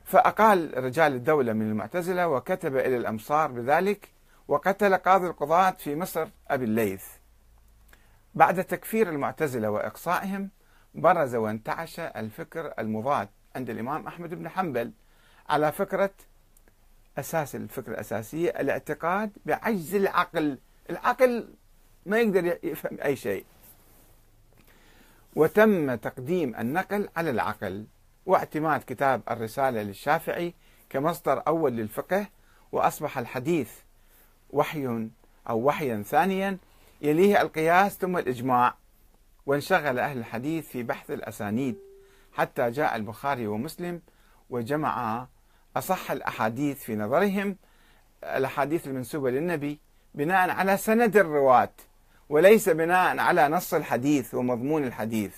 فأقال 0.06 0.84
رجال 0.84 1.12
الدولة 1.12 1.52
من 1.52 1.70
المعتزلة 1.70 2.28
وكتب 2.28 2.76
إلى 2.76 2.96
الأمصار 2.96 3.52
بذلك 3.52 4.08
وقتل 4.48 4.96
قاضي 4.96 5.26
القضاة 5.26 5.70
في 5.70 5.96
مصر 5.96 6.28
أبي 6.48 6.64
الليث. 6.64 7.04
بعد 8.34 8.64
تكفير 8.64 9.08
المعتزلة 9.08 9.70
وإقصائهم 9.70 10.50
برز 10.94 11.34
وانتعش 11.34 12.00
الفكر 12.00 12.72
المضاد 12.78 13.28
عند 13.56 13.70
الإمام 13.70 14.06
أحمد 14.06 14.34
بن 14.34 14.48
حنبل 14.48 14.92
على 15.48 15.72
فكرة 15.72 16.10
أساس 17.18 17.56
الفكرة 17.56 17.92
الأساسية 17.92 18.50
الاعتقاد 18.50 19.30
بعجز 19.46 19.94
العقل. 19.94 20.58
العقل 20.90 21.54
ما 22.06 22.20
يقدر 22.20 22.58
يفهم 22.62 22.98
أي 23.04 23.16
شيء. 23.16 23.44
وتم 25.36 25.94
تقديم 25.94 26.56
النقل 26.56 27.08
على 27.16 27.30
العقل. 27.30 27.86
واعتماد 28.26 28.82
كتاب 28.86 29.22
الرسالة 29.30 29.82
للشافعي 29.82 30.54
كمصدر 30.90 31.42
أول 31.46 31.72
للفقه 31.72 32.26
وأصبح 32.72 33.18
الحديث 33.18 33.70
وحي 34.50 35.08
أو 35.48 35.58
وحيا 35.58 36.02
ثانيا 36.02 36.58
يليه 37.02 37.42
القياس 37.42 37.98
ثم 37.98 38.16
الإجماع. 38.16 38.74
وانشغل 39.46 39.98
أهل 39.98 40.18
الحديث 40.18 40.68
في 40.68 40.82
بحث 40.82 41.10
الأسانيد 41.10 41.76
حتى 42.32 42.70
جاء 42.70 42.96
البخاري 42.96 43.46
ومسلم 43.46 44.00
وجمع 44.50 45.26
أصح 45.76 46.10
الأحاديث 46.10 46.82
في 46.82 46.96
نظرهم 46.96 47.56
الأحاديث 48.24 48.86
المنسوبة 48.86 49.30
للنبي 49.30 49.78
بناء 50.14 50.50
على 50.50 50.76
سند 50.76 51.16
الرواة 51.16 51.72
وليس 52.28 52.68
بناء 52.68 53.18
على 53.18 53.48
نص 53.48 53.74
الحديث 53.74 54.34
ومضمون 54.34 54.84
الحديث. 54.84 55.36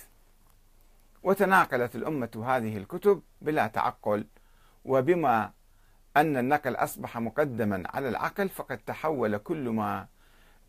وتناقلت 1.23 1.95
الأمة 1.95 2.43
هذه 2.47 2.77
الكتب 2.77 3.21
بلا 3.41 3.67
تعقل 3.67 4.25
وبما 4.85 5.51
أن 6.17 6.37
النقل 6.37 6.75
أصبح 6.75 7.17
مقدما 7.17 7.83
على 7.85 8.09
العقل 8.09 8.49
فقد 8.49 8.77
تحول 8.77 9.37
كل 9.37 9.69
ما 9.69 10.07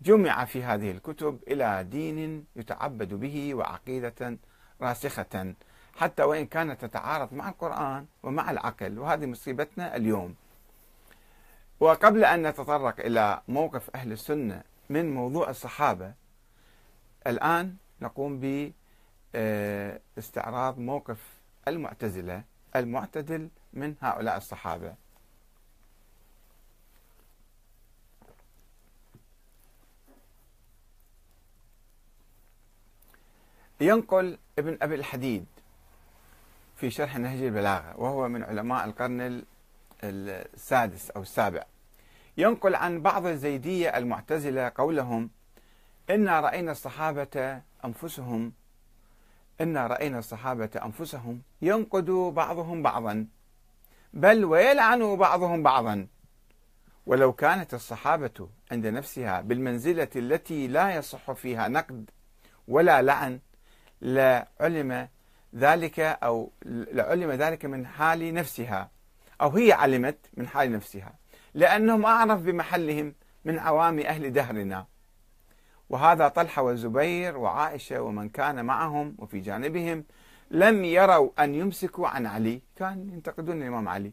جمع 0.03 0.45
في 0.45 0.63
هذه 0.63 0.91
الكتب 0.91 1.39
إلى 1.49 1.85
دين 1.85 2.47
يتعبد 2.57 3.15
به 3.15 3.55
وعقيدة 3.55 4.39
راسخة 4.81 5.55
حتى 5.97 6.23
وإن 6.23 6.47
كانت 6.47 6.85
تتعارض 6.85 7.35
مع 7.35 7.49
القرآن 7.49 8.07
ومع 8.23 8.51
العقل. 8.51 8.99
وهذه 8.99 9.27
مصيبتنا 9.27 9.97
اليوم. 9.97 10.35
وقبل 11.81 12.25
أن 12.25 12.47
نتطرق 12.47 13.01
إلى 13.01 13.43
موقف 13.49 13.91
أهل 13.95 14.13
السنة 14.13 14.63
من 14.91 15.15
موضوع 15.15 15.51
الصحابة 15.51 16.13
الآن 17.27 17.77
نقوم 18.01 18.41
استعراض 20.19 20.79
موقف 20.79 21.19
المعتزلة 21.69 22.43
المعتدل 22.77 23.49
من 23.73 23.95
هؤلاء 24.01 24.37
الصحابة. 24.37 24.95
ينقل 33.81 34.39
ابن 34.59 34.79
أبي 34.83 34.95
الحديد 34.95 35.47
في 36.77 36.91
شرح 36.91 37.17
نهج 37.17 37.43
البلاغة 37.43 38.01
وهو 38.01 38.29
من 38.29 38.43
علماء 38.43 38.85
القرن 38.85 39.45
السادس 40.05 41.11
أو 41.11 41.23
السابع. 41.23 41.65
ينقل 42.37 42.75
عن 42.75 43.03
بعض 43.03 43.27
الزيدية 43.27 43.97
المعتزلة 43.97 44.73
قولهم 44.75 45.31
إنا 46.11 46.41
رأينا 46.41 46.73
الصحابة 46.73 47.63
أنفسهم 47.85 48.53
إنا 49.61 49.87
رأينا 49.87 50.19
الصحابة 50.19 50.71
أنفسهم 50.85 51.43
ينقد 51.63 52.11
بعضهم 52.11 52.83
بعضا 52.83 53.27
بل 54.13 54.45
ويلعن 54.45 55.17
بعضهم 55.17 55.63
بعضا. 55.63 56.07
ولو 57.07 57.33
كانت 57.33 57.75
الصحابة 57.75 58.49
عند 58.73 58.87
نفسها 58.87 59.41
بالمنزلة 59.41 60.09
التي 60.17 60.67
لا 60.67 60.95
يصح 60.95 61.33
فيها 61.33 61.69
نقد 61.69 62.11
ولا 62.69 63.03
لعن 63.03 63.41
لعلم 64.03 65.09
ذلك 65.55 66.01
أو 66.01 66.53
لعلم 66.65 67.31
ذلك 67.31 67.65
من 67.65 67.87
حال 67.87 68.35
نفسها 68.35 68.91
أو 69.41 69.49
هي 69.49 69.73
علمت 69.73 70.19
من 70.35 70.49
حال 70.49 70.73
نفسها 70.73 71.15
لأنهم 71.55 72.07
أعرف 72.07 72.41
بمحلهم 72.41 73.15
من 73.45 73.59
عوام 73.59 73.99
أهل 73.99 74.33
دهرنا. 74.33 74.87
وهذا 75.91 76.29
طلحة 76.29 76.63
والزبير 76.63 77.39
وعائشة 77.39 78.03
ومن 78.03 78.29
كان 78.29 78.65
معهم 78.65 79.17
وفي 79.19 79.41
جانبهم 79.41 80.05
لم 80.51 80.85
يروا 80.85 81.31
أن 81.39 81.55
يمسكوا 81.55 82.09
عن 82.09 82.27
علي. 82.27 82.63
كان 82.77 83.11
ينتقدون 83.13 83.63
الإمام 83.63 83.89
علي. 83.89 84.13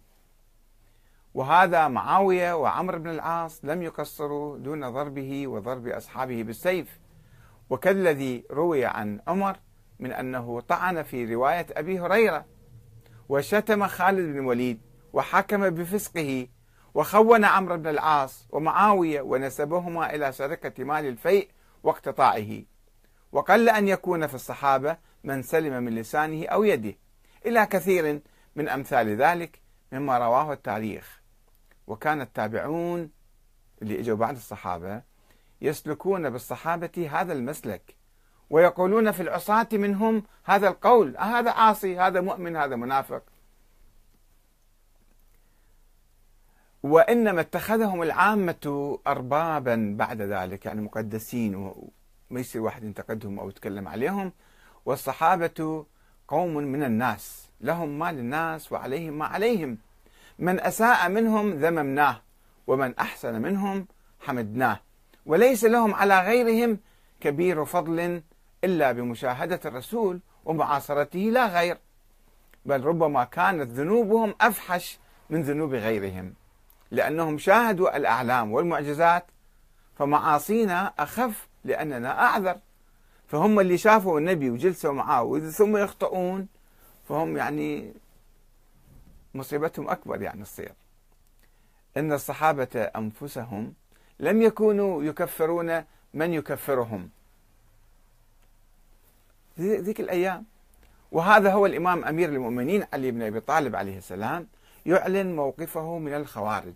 وهذا 1.34 1.88
معاوية 1.88 2.54
وعمر 2.54 2.98
بن 2.98 3.10
العاص 3.10 3.66
لم 3.66 3.82
يقصروا 3.82 4.58
دون 4.58 4.90
ضربه 4.90 5.48
وضرب 5.48 5.88
أصحابه 5.88 6.44
بالسيف. 6.44 7.00
وكالذي 7.70 8.44
روي 8.52 8.86
عن 8.86 9.20
عمر 9.28 9.58
من 10.00 10.12
أنه 10.12 10.60
طعن 10.60 11.04
في 11.04 11.34
رواية 11.36 11.66
أبي 11.72 12.00
هريرة. 12.00 12.46
وشتم 13.30 13.88
خالد 13.88 14.34
بن 14.34 14.40
الوليد 14.40 14.82
وحكم 15.14 15.70
بفسقه. 15.70 16.48
وخون 16.94 17.46
عمرو 17.46 17.78
بن 17.78 17.88
العاص 17.88 18.48
ومعاوية 18.52 19.22
ونسبهما 19.22 20.16
إلى 20.16 20.32
سرقة 20.32 20.84
مال 20.84 21.06
الفيء 21.06 21.50
واقتطاعه 21.88 22.64
وقل 23.32 23.70
أن 23.70 23.88
يكون 23.88 24.28
في 24.28 24.36
الصحابة 24.36 24.98
من 25.24 25.42
سلم 25.42 25.84
من 25.84 25.96
لسانه 25.96 26.48
أو 26.48 26.64
يده 26.64 26.96
إلى 27.46 27.66
كثير 27.66 28.22
من 28.56 28.70
أمثال 28.70 29.16
ذلك 29.16 29.62
مما 29.92 30.18
رواه 30.18 30.54
التاريخ. 30.54 31.22
وكان 31.88 32.22
التابعون 32.22 33.12
اللي 33.82 34.00
إجوا 34.00 34.18
بعد 34.18 34.36
الصحابة 34.36 35.02
يسلكون 35.62 36.30
بالصحابة 36.30 37.10
هذا 37.12 37.34
المسلك 37.34 37.96
ويقولون 38.50 39.12
في 39.12 39.22
العصاة 39.24 39.68
منهم 39.74 40.24
هذا 40.44 40.68
القول 40.68 41.18
هذا 41.18 41.52
عاصي 41.52 42.00
هذا 42.00 42.22
مؤمن 42.22 42.56
هذا 42.56 42.76
منافق. 42.76 43.24
وإنما 46.84 47.42
اتخذهم 47.42 48.04
العامة 48.04 49.00
أربابا 49.08 49.96
بعد 49.98 50.22
ذلك 50.22 50.66
يعني 50.66 50.82
مقدسين 50.82 51.56
وما 51.56 52.40
يصير 52.40 52.62
واحد 52.62 52.84
ينتقدهم 52.84 53.40
أو 53.40 53.50
يتكلم 53.50 53.88
عليهم. 53.88 54.32
والصحابة 54.86 55.86
قوم 56.28 56.54
من 56.58 56.84
الناس 56.84 57.50
لهم 57.62 58.00
ما 58.00 58.12
للناس 58.12 58.72
وعليهم 58.72 59.18
ما 59.18 59.26
عليهم. 59.26 59.78
من 60.40 60.60
أساء 60.60 61.10
منهم 61.10 61.54
ذممناه 61.54 62.22
ومن 62.68 62.96
أحسن 62.98 63.42
منهم 63.42 63.88
حمدناه. 64.20 64.80
وليس 65.26 65.64
لهم 65.64 65.96
على 65.96 66.20
غيرهم 66.22 66.80
كبير 67.20 67.66
فضل 67.66 68.22
إلا 68.64 68.92
بمشاهدة 68.92 69.60
الرسول 69.66 70.20
ومعاصرته 70.46 71.20
لا 71.20 71.48
غير 71.48 71.78
بل 72.66 72.84
ربما 72.84 73.24
كانت 73.24 73.72
ذنوبهم 73.72 74.36
أفحش 74.42 75.00
من 75.30 75.42
ذنوب 75.42 75.74
غيرهم. 75.74 76.34
لأنهم 76.92 77.38
شاهدوا 77.38 77.98
الأعلام 77.98 78.52
والمعجزات 78.52 79.26
فمعاصينا 79.96 80.94
أخف 81.00 81.48
لأننا 81.64 82.24
أعذر. 82.24 82.58
فهم 83.28 83.60
اللي 83.60 83.78
شافوا 83.78 84.20
النبي 84.20 84.50
وجلسوا 84.50 84.94
معاه 84.94 85.40
ثم 85.40 85.78
يخطئون 85.78 86.48
فهم 87.10 87.38
يعني 87.38 87.94
مصيبتهم 89.34 89.90
أكبر 89.90 90.22
يعني 90.22 90.44
تصير. 90.44 90.74
إن 91.98 92.14
الصحابة 92.14 92.82
أنفسهم 92.96 93.74
لم 94.20 94.42
يكونوا 94.42 95.04
يكفرون 95.04 95.84
من 96.14 96.34
يكفرهم. 96.34 97.10
ذيك 99.60 100.00
الأيام. 100.00 100.46
وهذا 101.12 101.52
هو 101.52 101.66
الإمام 101.66 102.06
أمير 102.06 102.30
المؤمنين 102.30 102.86
علي 102.94 103.12
بن 103.12 103.22
أبي 103.22 103.40
طالب 103.40 103.76
عليه 103.76 103.98
السلام 103.98 104.48
يعلن 104.88 105.36
موقفه 105.36 105.98
من 105.98 106.14
الخوارج 106.14 106.76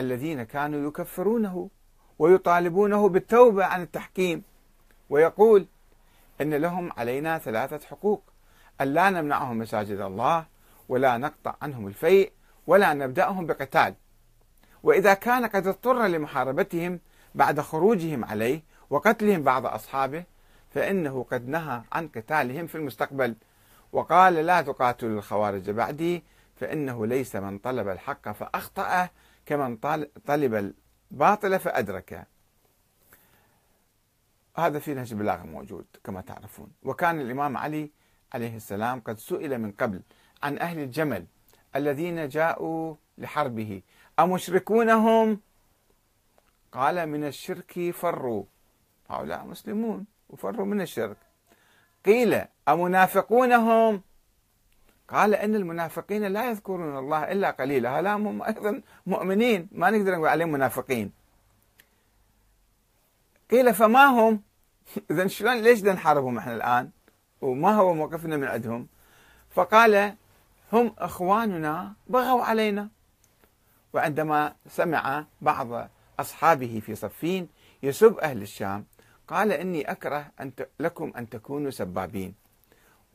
الذين 0.00 0.42
كانوا 0.42 0.88
يكفرونه 0.88 1.70
ويطالبونه 2.18 3.08
بالتوبة 3.08 3.64
عن 3.64 3.82
التحكيم. 3.82 4.42
ويقول 5.10 5.66
إن 6.40 6.54
لهم 6.54 6.92
علينا 6.96 7.38
ثلاثة 7.38 7.86
حقوق. 7.86 8.22
ألا 8.80 9.10
نمنعهم 9.10 9.58
مساجد 9.58 10.00
الله 10.00 10.46
ولا 10.88 11.18
نقطع 11.18 11.54
عنهم 11.62 11.86
الفيء 11.86 12.32
ولا 12.66 12.94
نبدأهم 12.94 13.46
بقتال. 13.46 13.94
وإذا 14.82 15.14
كان 15.14 15.46
قد 15.46 15.66
اضطر 15.66 16.06
لمحاربتهم 16.06 17.00
بعد 17.34 17.60
خروجهم 17.60 18.24
عليه 18.24 18.62
وقتلهم 18.90 19.42
بعض 19.42 19.66
أصحابه 19.66 20.24
فإنه 20.74 21.26
قد 21.30 21.48
نهى 21.48 21.82
عن 21.92 22.08
قتالهم 22.08 22.66
في 22.66 22.74
المستقبل. 22.74 23.34
وقال 23.92 24.34
لا 24.34 24.62
تقاتلوا 24.62 25.18
الخوارج 25.18 25.70
بعدي 25.70 26.22
فإنه 26.58 27.06
ليس 27.06 27.36
من 27.36 27.58
طلب 27.58 27.88
الحق 27.88 28.32
فأخطأ 28.32 29.08
كمن 29.46 29.76
طلب 30.26 30.72
الباطل 31.10 31.58
فأدركه. 31.58 32.26
هذا 34.56 34.78
في 34.78 34.94
نهج 34.94 35.12
البلاغة 35.12 35.42
موجود 35.42 35.86
كما 36.04 36.20
تعرفون. 36.20 36.72
وكان 36.82 37.20
الإمام 37.20 37.56
علي 37.56 37.90
عليه 38.32 38.56
السلام 38.56 39.00
قد 39.00 39.18
سئل 39.18 39.58
من 39.58 39.72
قبل 39.72 40.02
عن 40.42 40.58
أهل 40.58 40.78
الجمل 40.78 41.26
الذين 41.76 42.28
جاءوا 42.28 42.94
لحربه. 43.18 43.82
أمشركونهم؟ 44.18 45.40
قال 46.72 47.06
من 47.06 47.24
الشرك 47.24 47.90
فروا. 47.90 48.44
هؤلاء 49.10 49.44
مسلمون 49.44 50.06
وفروا 50.28 50.66
من 50.66 50.80
الشرك. 50.80 51.16
قيل 52.04 52.44
أمنافقونهم؟ 52.68 54.02
قال 55.08 55.34
إن 55.34 55.54
المنافقين 55.54 56.24
لا 56.24 56.50
يذكرون 56.50 56.98
الله 56.98 57.32
إلا 57.32 57.50
قليلا. 57.50 57.98
هؤلاء 57.98 58.16
هم 58.16 58.42
أيضا 58.42 58.82
مؤمنين. 59.06 59.68
ما 59.72 59.90
نقدر 59.90 60.12
نقول 60.12 60.28
عليهم 60.28 60.52
منافقين. 60.52 61.12
قيل 63.50 63.74
فما 63.74 64.06
هم؟ 64.06 64.42
إذا 65.10 65.26
شلون 65.26 65.56
ليش 65.56 65.84
نحاربهم 65.84 66.38
إحنا 66.38 66.54
الآن؟ 66.54 66.90
وما 67.40 67.74
هو 67.74 67.94
موقفنا 67.94 68.36
من 68.36 68.44
عندهم؟ 68.44 68.86
فقال 69.50 70.14
هم 70.72 70.94
إخواننا 70.98 71.92
بغوا 72.06 72.42
علينا. 72.42 72.88
وعندما 73.92 74.54
سمع 74.68 75.24
بعض 75.40 75.90
أصحابه 76.20 76.82
في 76.86 76.94
صفين 76.94 77.48
يسب 77.82 78.18
أهل 78.18 78.42
الشام 78.42 78.84
قال 79.28 79.52
إني 79.52 79.90
أكره 79.90 80.26
أن 80.40 80.52
لكم 80.80 81.12
أن 81.16 81.28
تكونوا 81.28 81.70
سبابين. 81.70 82.47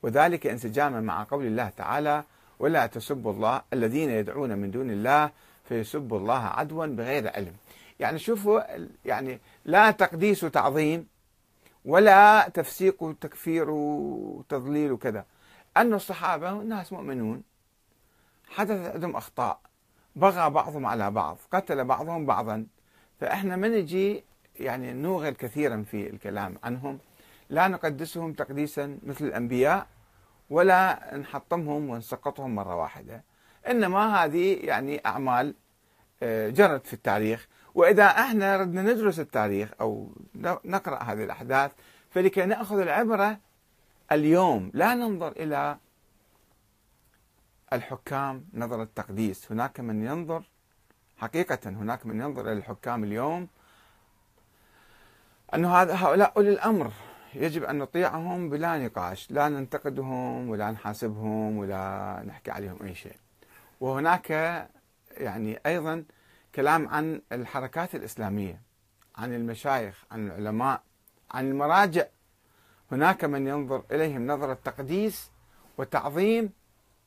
وذلك 0.03 0.47
انسجاما 0.47 1.01
مع 1.01 1.23
قول 1.23 1.45
الله 1.45 1.69
تعالى 1.69 2.23
ولا 2.59 2.85
تسبوا 2.85 3.33
الله 3.33 3.61
الذين 3.73 4.09
يدعون 4.09 4.57
من 4.57 4.71
دون 4.71 4.91
الله 4.91 5.31
فيسبوا 5.63 6.19
الله 6.19 6.39
عدوا 6.39 6.85
بغير 6.85 7.27
علم. 7.27 7.53
يعني 7.99 8.19
شوفوا 8.19 8.61
يعني 9.05 9.39
لا 9.65 9.91
تقديس 9.91 10.43
وتعظيم 10.43 11.07
ولا 11.85 12.49
تفسيق 12.49 13.03
وتكفير 13.03 13.69
وتضليل 13.69 14.91
وكذا. 14.91 15.25
أن 15.77 15.93
الصحابة 15.93 16.51
ناس 16.51 16.93
مؤمنون. 16.93 17.43
حدثت 18.49 18.93
عندهم 18.93 19.15
أخطاء. 19.15 19.59
بغى 20.15 20.49
بعضهم 20.49 20.85
على 20.85 21.11
بعض. 21.11 21.37
قتل 21.51 21.83
بعضهم 21.85 22.25
بعضا. 22.25 22.65
فإحنا 23.19 23.55
ما 23.55 23.67
نجي 23.67 24.23
يعني 24.59 24.93
نوغل 24.93 25.33
كثيرا 25.33 25.83
في 25.91 26.09
الكلام 26.09 26.57
عنهم. 26.63 26.99
لا 27.49 27.67
نقدسهم 27.67 28.33
تقديسا 28.33 28.97
مثل 29.03 29.25
الأنبياء. 29.25 29.87
ولا 30.53 31.17
نحطمهم 31.17 31.89
ونسقطهم 31.89 32.55
مرة 32.55 32.75
واحدة. 32.75 33.23
إنما 33.69 34.23
هذه 34.23 34.53
يعني 34.53 35.01
أعمال 35.05 35.55
آه، 36.23 36.49
جرت 36.49 36.87
في 36.87 36.93
التاريخ. 36.93 37.47
وإذا 37.75 38.05
إحنا 38.05 38.57
ردنا 38.57 38.81
ندرس 38.81 39.19
التاريخ 39.19 39.69
أو 39.81 40.11
نقرأ 40.65 41.03
هذه 41.03 41.23
الأحداث 41.23 41.71
فلكي 42.09 42.45
نأخذ 42.45 42.79
العبرة 42.79 43.37
اليوم 44.11 44.71
لا 44.73 44.95
ننظر 44.95 45.31
إلى 45.31 45.77
الحكام 47.73 48.45
نظر 48.53 48.81
التقديس. 48.81 49.51
هناك 49.51 49.79
من 49.79 50.05
ينظر 50.05 50.43
حقيقة 51.17 51.59
هناك 51.65 52.05
من 52.05 52.21
ينظر 52.21 52.41
إلى 52.41 52.53
الحكام 52.53 53.03
اليوم 53.03 53.47
أن 55.53 55.65
هؤلاء 55.65 56.33
أولي 56.37 56.49
الأمر. 56.49 56.91
يجب 57.35 57.63
أن 57.63 57.77
نطيعهم 57.77 58.49
بلا 58.49 58.77
نقاش 58.77 59.31
لا 59.31 59.49
ننتقدهم 59.49 60.49
ولا 60.49 60.71
نحاسبهم 60.71 61.57
ولا 61.57 62.23
نحكي 62.25 62.51
عليهم 62.51 62.83
أي 62.83 62.95
شيء. 62.95 63.15
وهناك 63.79 64.29
يعني 65.11 65.59
أيضا 65.65 66.03
كلام 66.55 66.87
عن 66.87 67.21
الحركات 67.31 67.95
الإسلامية 67.95 68.61
عن 69.15 69.33
المشايخ 69.33 70.05
عن 70.11 70.27
العلماء 70.27 70.81
عن 71.31 71.49
المراجع. 71.51 72.05
هناك 72.91 73.23
من 73.25 73.47
ينظر 73.47 73.83
إليهم 73.91 74.27
نظرة 74.27 74.57
تقديس 74.63 75.31
وتعظيم 75.77 76.49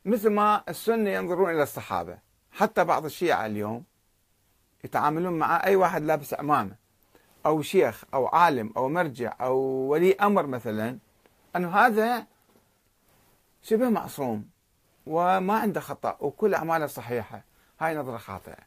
مثل 0.04 0.30
ما 0.30 0.62
السنة 0.68 1.10
ينظرون 1.10 1.50
إلى 1.50 1.62
الصحابة. 1.62 2.18
حتى 2.52 2.84
بعض 2.84 3.04
الشيعة 3.04 3.46
اليوم 3.46 3.84
يتعاملون 4.84 5.38
مع 5.38 5.64
أي 5.64 5.76
واحد 5.76 6.02
لابس 6.02 6.34
عمامة 6.34 6.85
أو 7.46 7.62
شيخ 7.62 8.04
أو 8.14 8.26
عالم 8.26 8.72
أو 8.76 8.88
مرجع 8.88 9.34
أو 9.40 9.56
ولي 9.58 10.14
أمر 10.14 10.46
مثلا 10.46 10.98
أنه 11.56 11.76
هذا 11.76 12.26
شبه 13.62 13.88
معصوم 13.88 14.48
وما 15.06 15.58
عنده 15.58 15.80
خطأ 15.80 16.16
وكل 16.20 16.54
أعماله 16.54 16.86
صحيحة. 16.86 17.44
هاي 17.80 17.96
نظرة 17.96 18.16
خاطئة. 18.16 18.58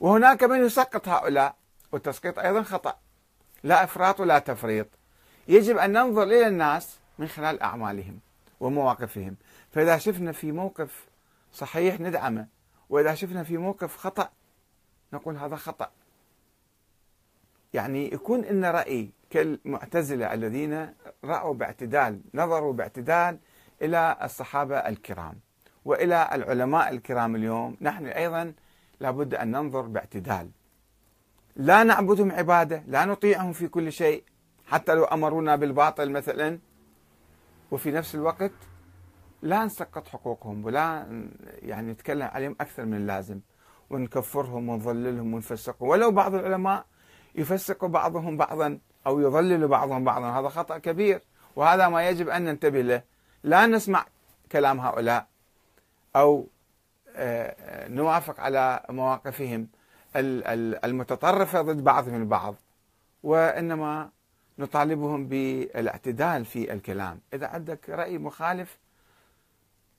وهناك 0.00 0.44
من 0.44 0.64
يسقط 0.64 1.08
هؤلاء 1.08 1.54
والتسقيط 1.92 2.38
أيضا 2.38 2.62
خطأ. 2.62 2.98
لا 3.62 3.84
إفراط 3.84 4.20
ولا 4.20 4.38
تفريط. 4.38 4.86
يجب 5.48 5.78
أن 5.78 5.92
ننظر 5.92 6.22
إلى 6.22 6.46
الناس 6.46 6.98
من 7.18 7.28
خلال 7.28 7.62
أعمالهم 7.62 8.18
ومواقفهم. 8.60 9.36
فإذا 9.72 9.98
شفنا 9.98 10.32
في 10.32 10.52
موقف 10.52 11.04
صحيح 11.52 12.00
ندعمه 12.00 12.46
وإذا 12.90 13.14
شفنا 13.14 13.44
في 13.44 13.56
موقف 13.56 13.96
خطأ 13.96 14.28
نقول 15.12 15.36
هذا 15.36 15.56
خطأ. 15.56 15.90
يعني 17.74 18.14
يكون 18.14 18.40
لنا 18.40 18.70
رأي 18.70 19.10
كالمعتزلة 19.30 20.34
الذين 20.34 20.94
رأوا 21.24 21.54
باعتدال 21.54 22.20
نظروا 22.34 22.72
باعتدال 22.72 23.38
إلى 23.82 24.16
الصحابة 24.22 24.76
الكرام 24.76 25.34
وإلى 25.84 26.28
العلماء 26.32 26.90
الكرام 26.90 27.36
اليوم. 27.36 27.76
نحن 27.80 28.06
أيضا 28.06 28.52
لابد 29.00 29.34
أن 29.34 29.50
ننظر 29.50 29.80
باعتدال. 29.80 30.50
لا 31.56 31.82
نعبدهم 31.82 32.32
عبادة 32.32 32.82
لا 32.86 33.04
نطيعهم 33.04 33.52
في 33.52 33.68
كل 33.68 33.92
شيء 33.92 34.24
حتى 34.66 34.94
لو 34.94 35.04
أمرونا 35.04 35.56
بالباطل 35.56 36.10
مثلا. 36.10 36.58
وفي 37.70 37.90
نفس 37.90 38.14
الوقت 38.14 38.52
لا 39.42 39.64
نسقط 39.64 40.08
حقوقهم 40.08 40.64
ولا 40.64 41.06
يعني 41.62 41.92
نتكلم 41.92 42.28
عليهم 42.32 42.56
أكثر 42.60 42.84
من 42.84 42.96
اللازم. 42.96 43.40
ونكفرهم 43.90 44.68
ونضللهم 44.68 45.34
ونفسقهم. 45.34 45.88
ولو 45.88 46.10
بعض 46.10 46.34
العلماء 46.34 46.86
يفسق 47.34 47.84
بعضهم 47.84 48.36
بعضا 48.36 48.78
أو 49.06 49.20
يضلل 49.20 49.68
بعضهم 49.68 50.04
بعضا. 50.04 50.40
هذا 50.40 50.48
خطأ 50.48 50.78
كبير 50.78 51.20
وهذا 51.56 51.88
ما 51.88 52.08
يجب 52.08 52.28
أن 52.28 52.44
ننتبه 52.44 52.80
له. 52.80 53.02
لا 53.42 53.66
نسمع 53.66 54.06
كلام 54.52 54.80
هؤلاء 54.80 55.26
أو 56.16 56.46
آه، 57.16 57.88
نوافق 57.88 58.40
على 58.40 58.80
مواقفهم 58.90 59.68
المتطرفة 60.16 61.62
ضد 61.62 61.84
بعضهم 61.84 62.14
البعض 62.14 62.54
وإنما 63.22 64.10
نطالبهم 64.58 65.26
بالاعتدال 65.26 66.44
في 66.44 66.72
الكلام. 66.72 67.20
إذا 67.34 67.46
عندك 67.46 67.90
رأي 67.90 68.18
مخالف 68.18 68.78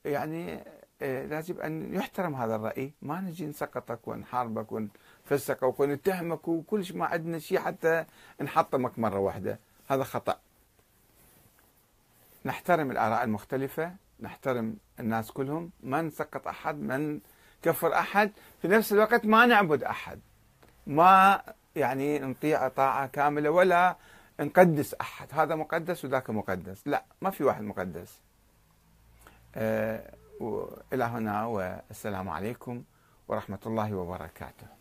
يعني 0.06 0.64
آه، 1.02 1.26
لازم 1.26 1.62
أن 1.62 1.96
يحترم 1.96 2.36
هذا 2.36 2.56
الرأي. 2.56 2.94
ما 3.02 3.22
نجي 3.22 3.46
نسقطك 3.46 4.08
ونحاربك 4.08 4.72
ونفسقك 5.32 5.80
ونتهمك 5.80 6.48
وكل 6.48 6.86
شيء 6.86 6.98
ما 6.98 7.06
عندنا 7.06 7.40
شيء 7.40 7.60
حتى 7.60 8.06
نحطمك 8.42 9.00
مرة 9.00 9.20
واحدة. 9.20 9.60
هذا 9.88 10.04
خطأ. 10.04 10.40
نحترم 12.46 12.92
الآراء 12.92 13.24
المختلفة 13.24 13.96
نحترم 14.20 14.78
الناس 15.00 15.32
كلهم. 15.32 15.72
ما 15.84 16.02
نسقط 16.02 16.48
أحد 16.48 16.82
ما 16.82 17.20
نكفر 17.64 17.94
أحد 17.94 18.32
في 18.62 18.68
نفس 18.68 18.94
الوقت 18.94 19.26
ما 19.26 19.46
نعبد 19.46 19.84
أحد. 19.84 20.20
ما 20.88 21.42
يعني 21.76 22.20
نطيع 22.20 22.68
طاعة 22.68 23.08
كاملة 23.08 23.50
ولا 23.50 23.96
نقدس 24.40 24.94
أحد. 24.94 25.28
هذا 25.32 25.56
مقدس 25.56 26.06
وذاك 26.06 26.30
مقدس. 26.30 26.88
لا 26.88 27.04
ما 27.22 27.30
في 27.30 27.44
واحد 27.44 27.64
مقدس. 27.64 28.20
آه، 29.56 30.14
إلى 30.94 31.04
هنا 31.04 31.46
والسلام 31.46 32.30
عليكم 32.30 32.84
ورحمة 33.28 33.60
الله 33.66 33.96
وبركاته. 33.96 34.75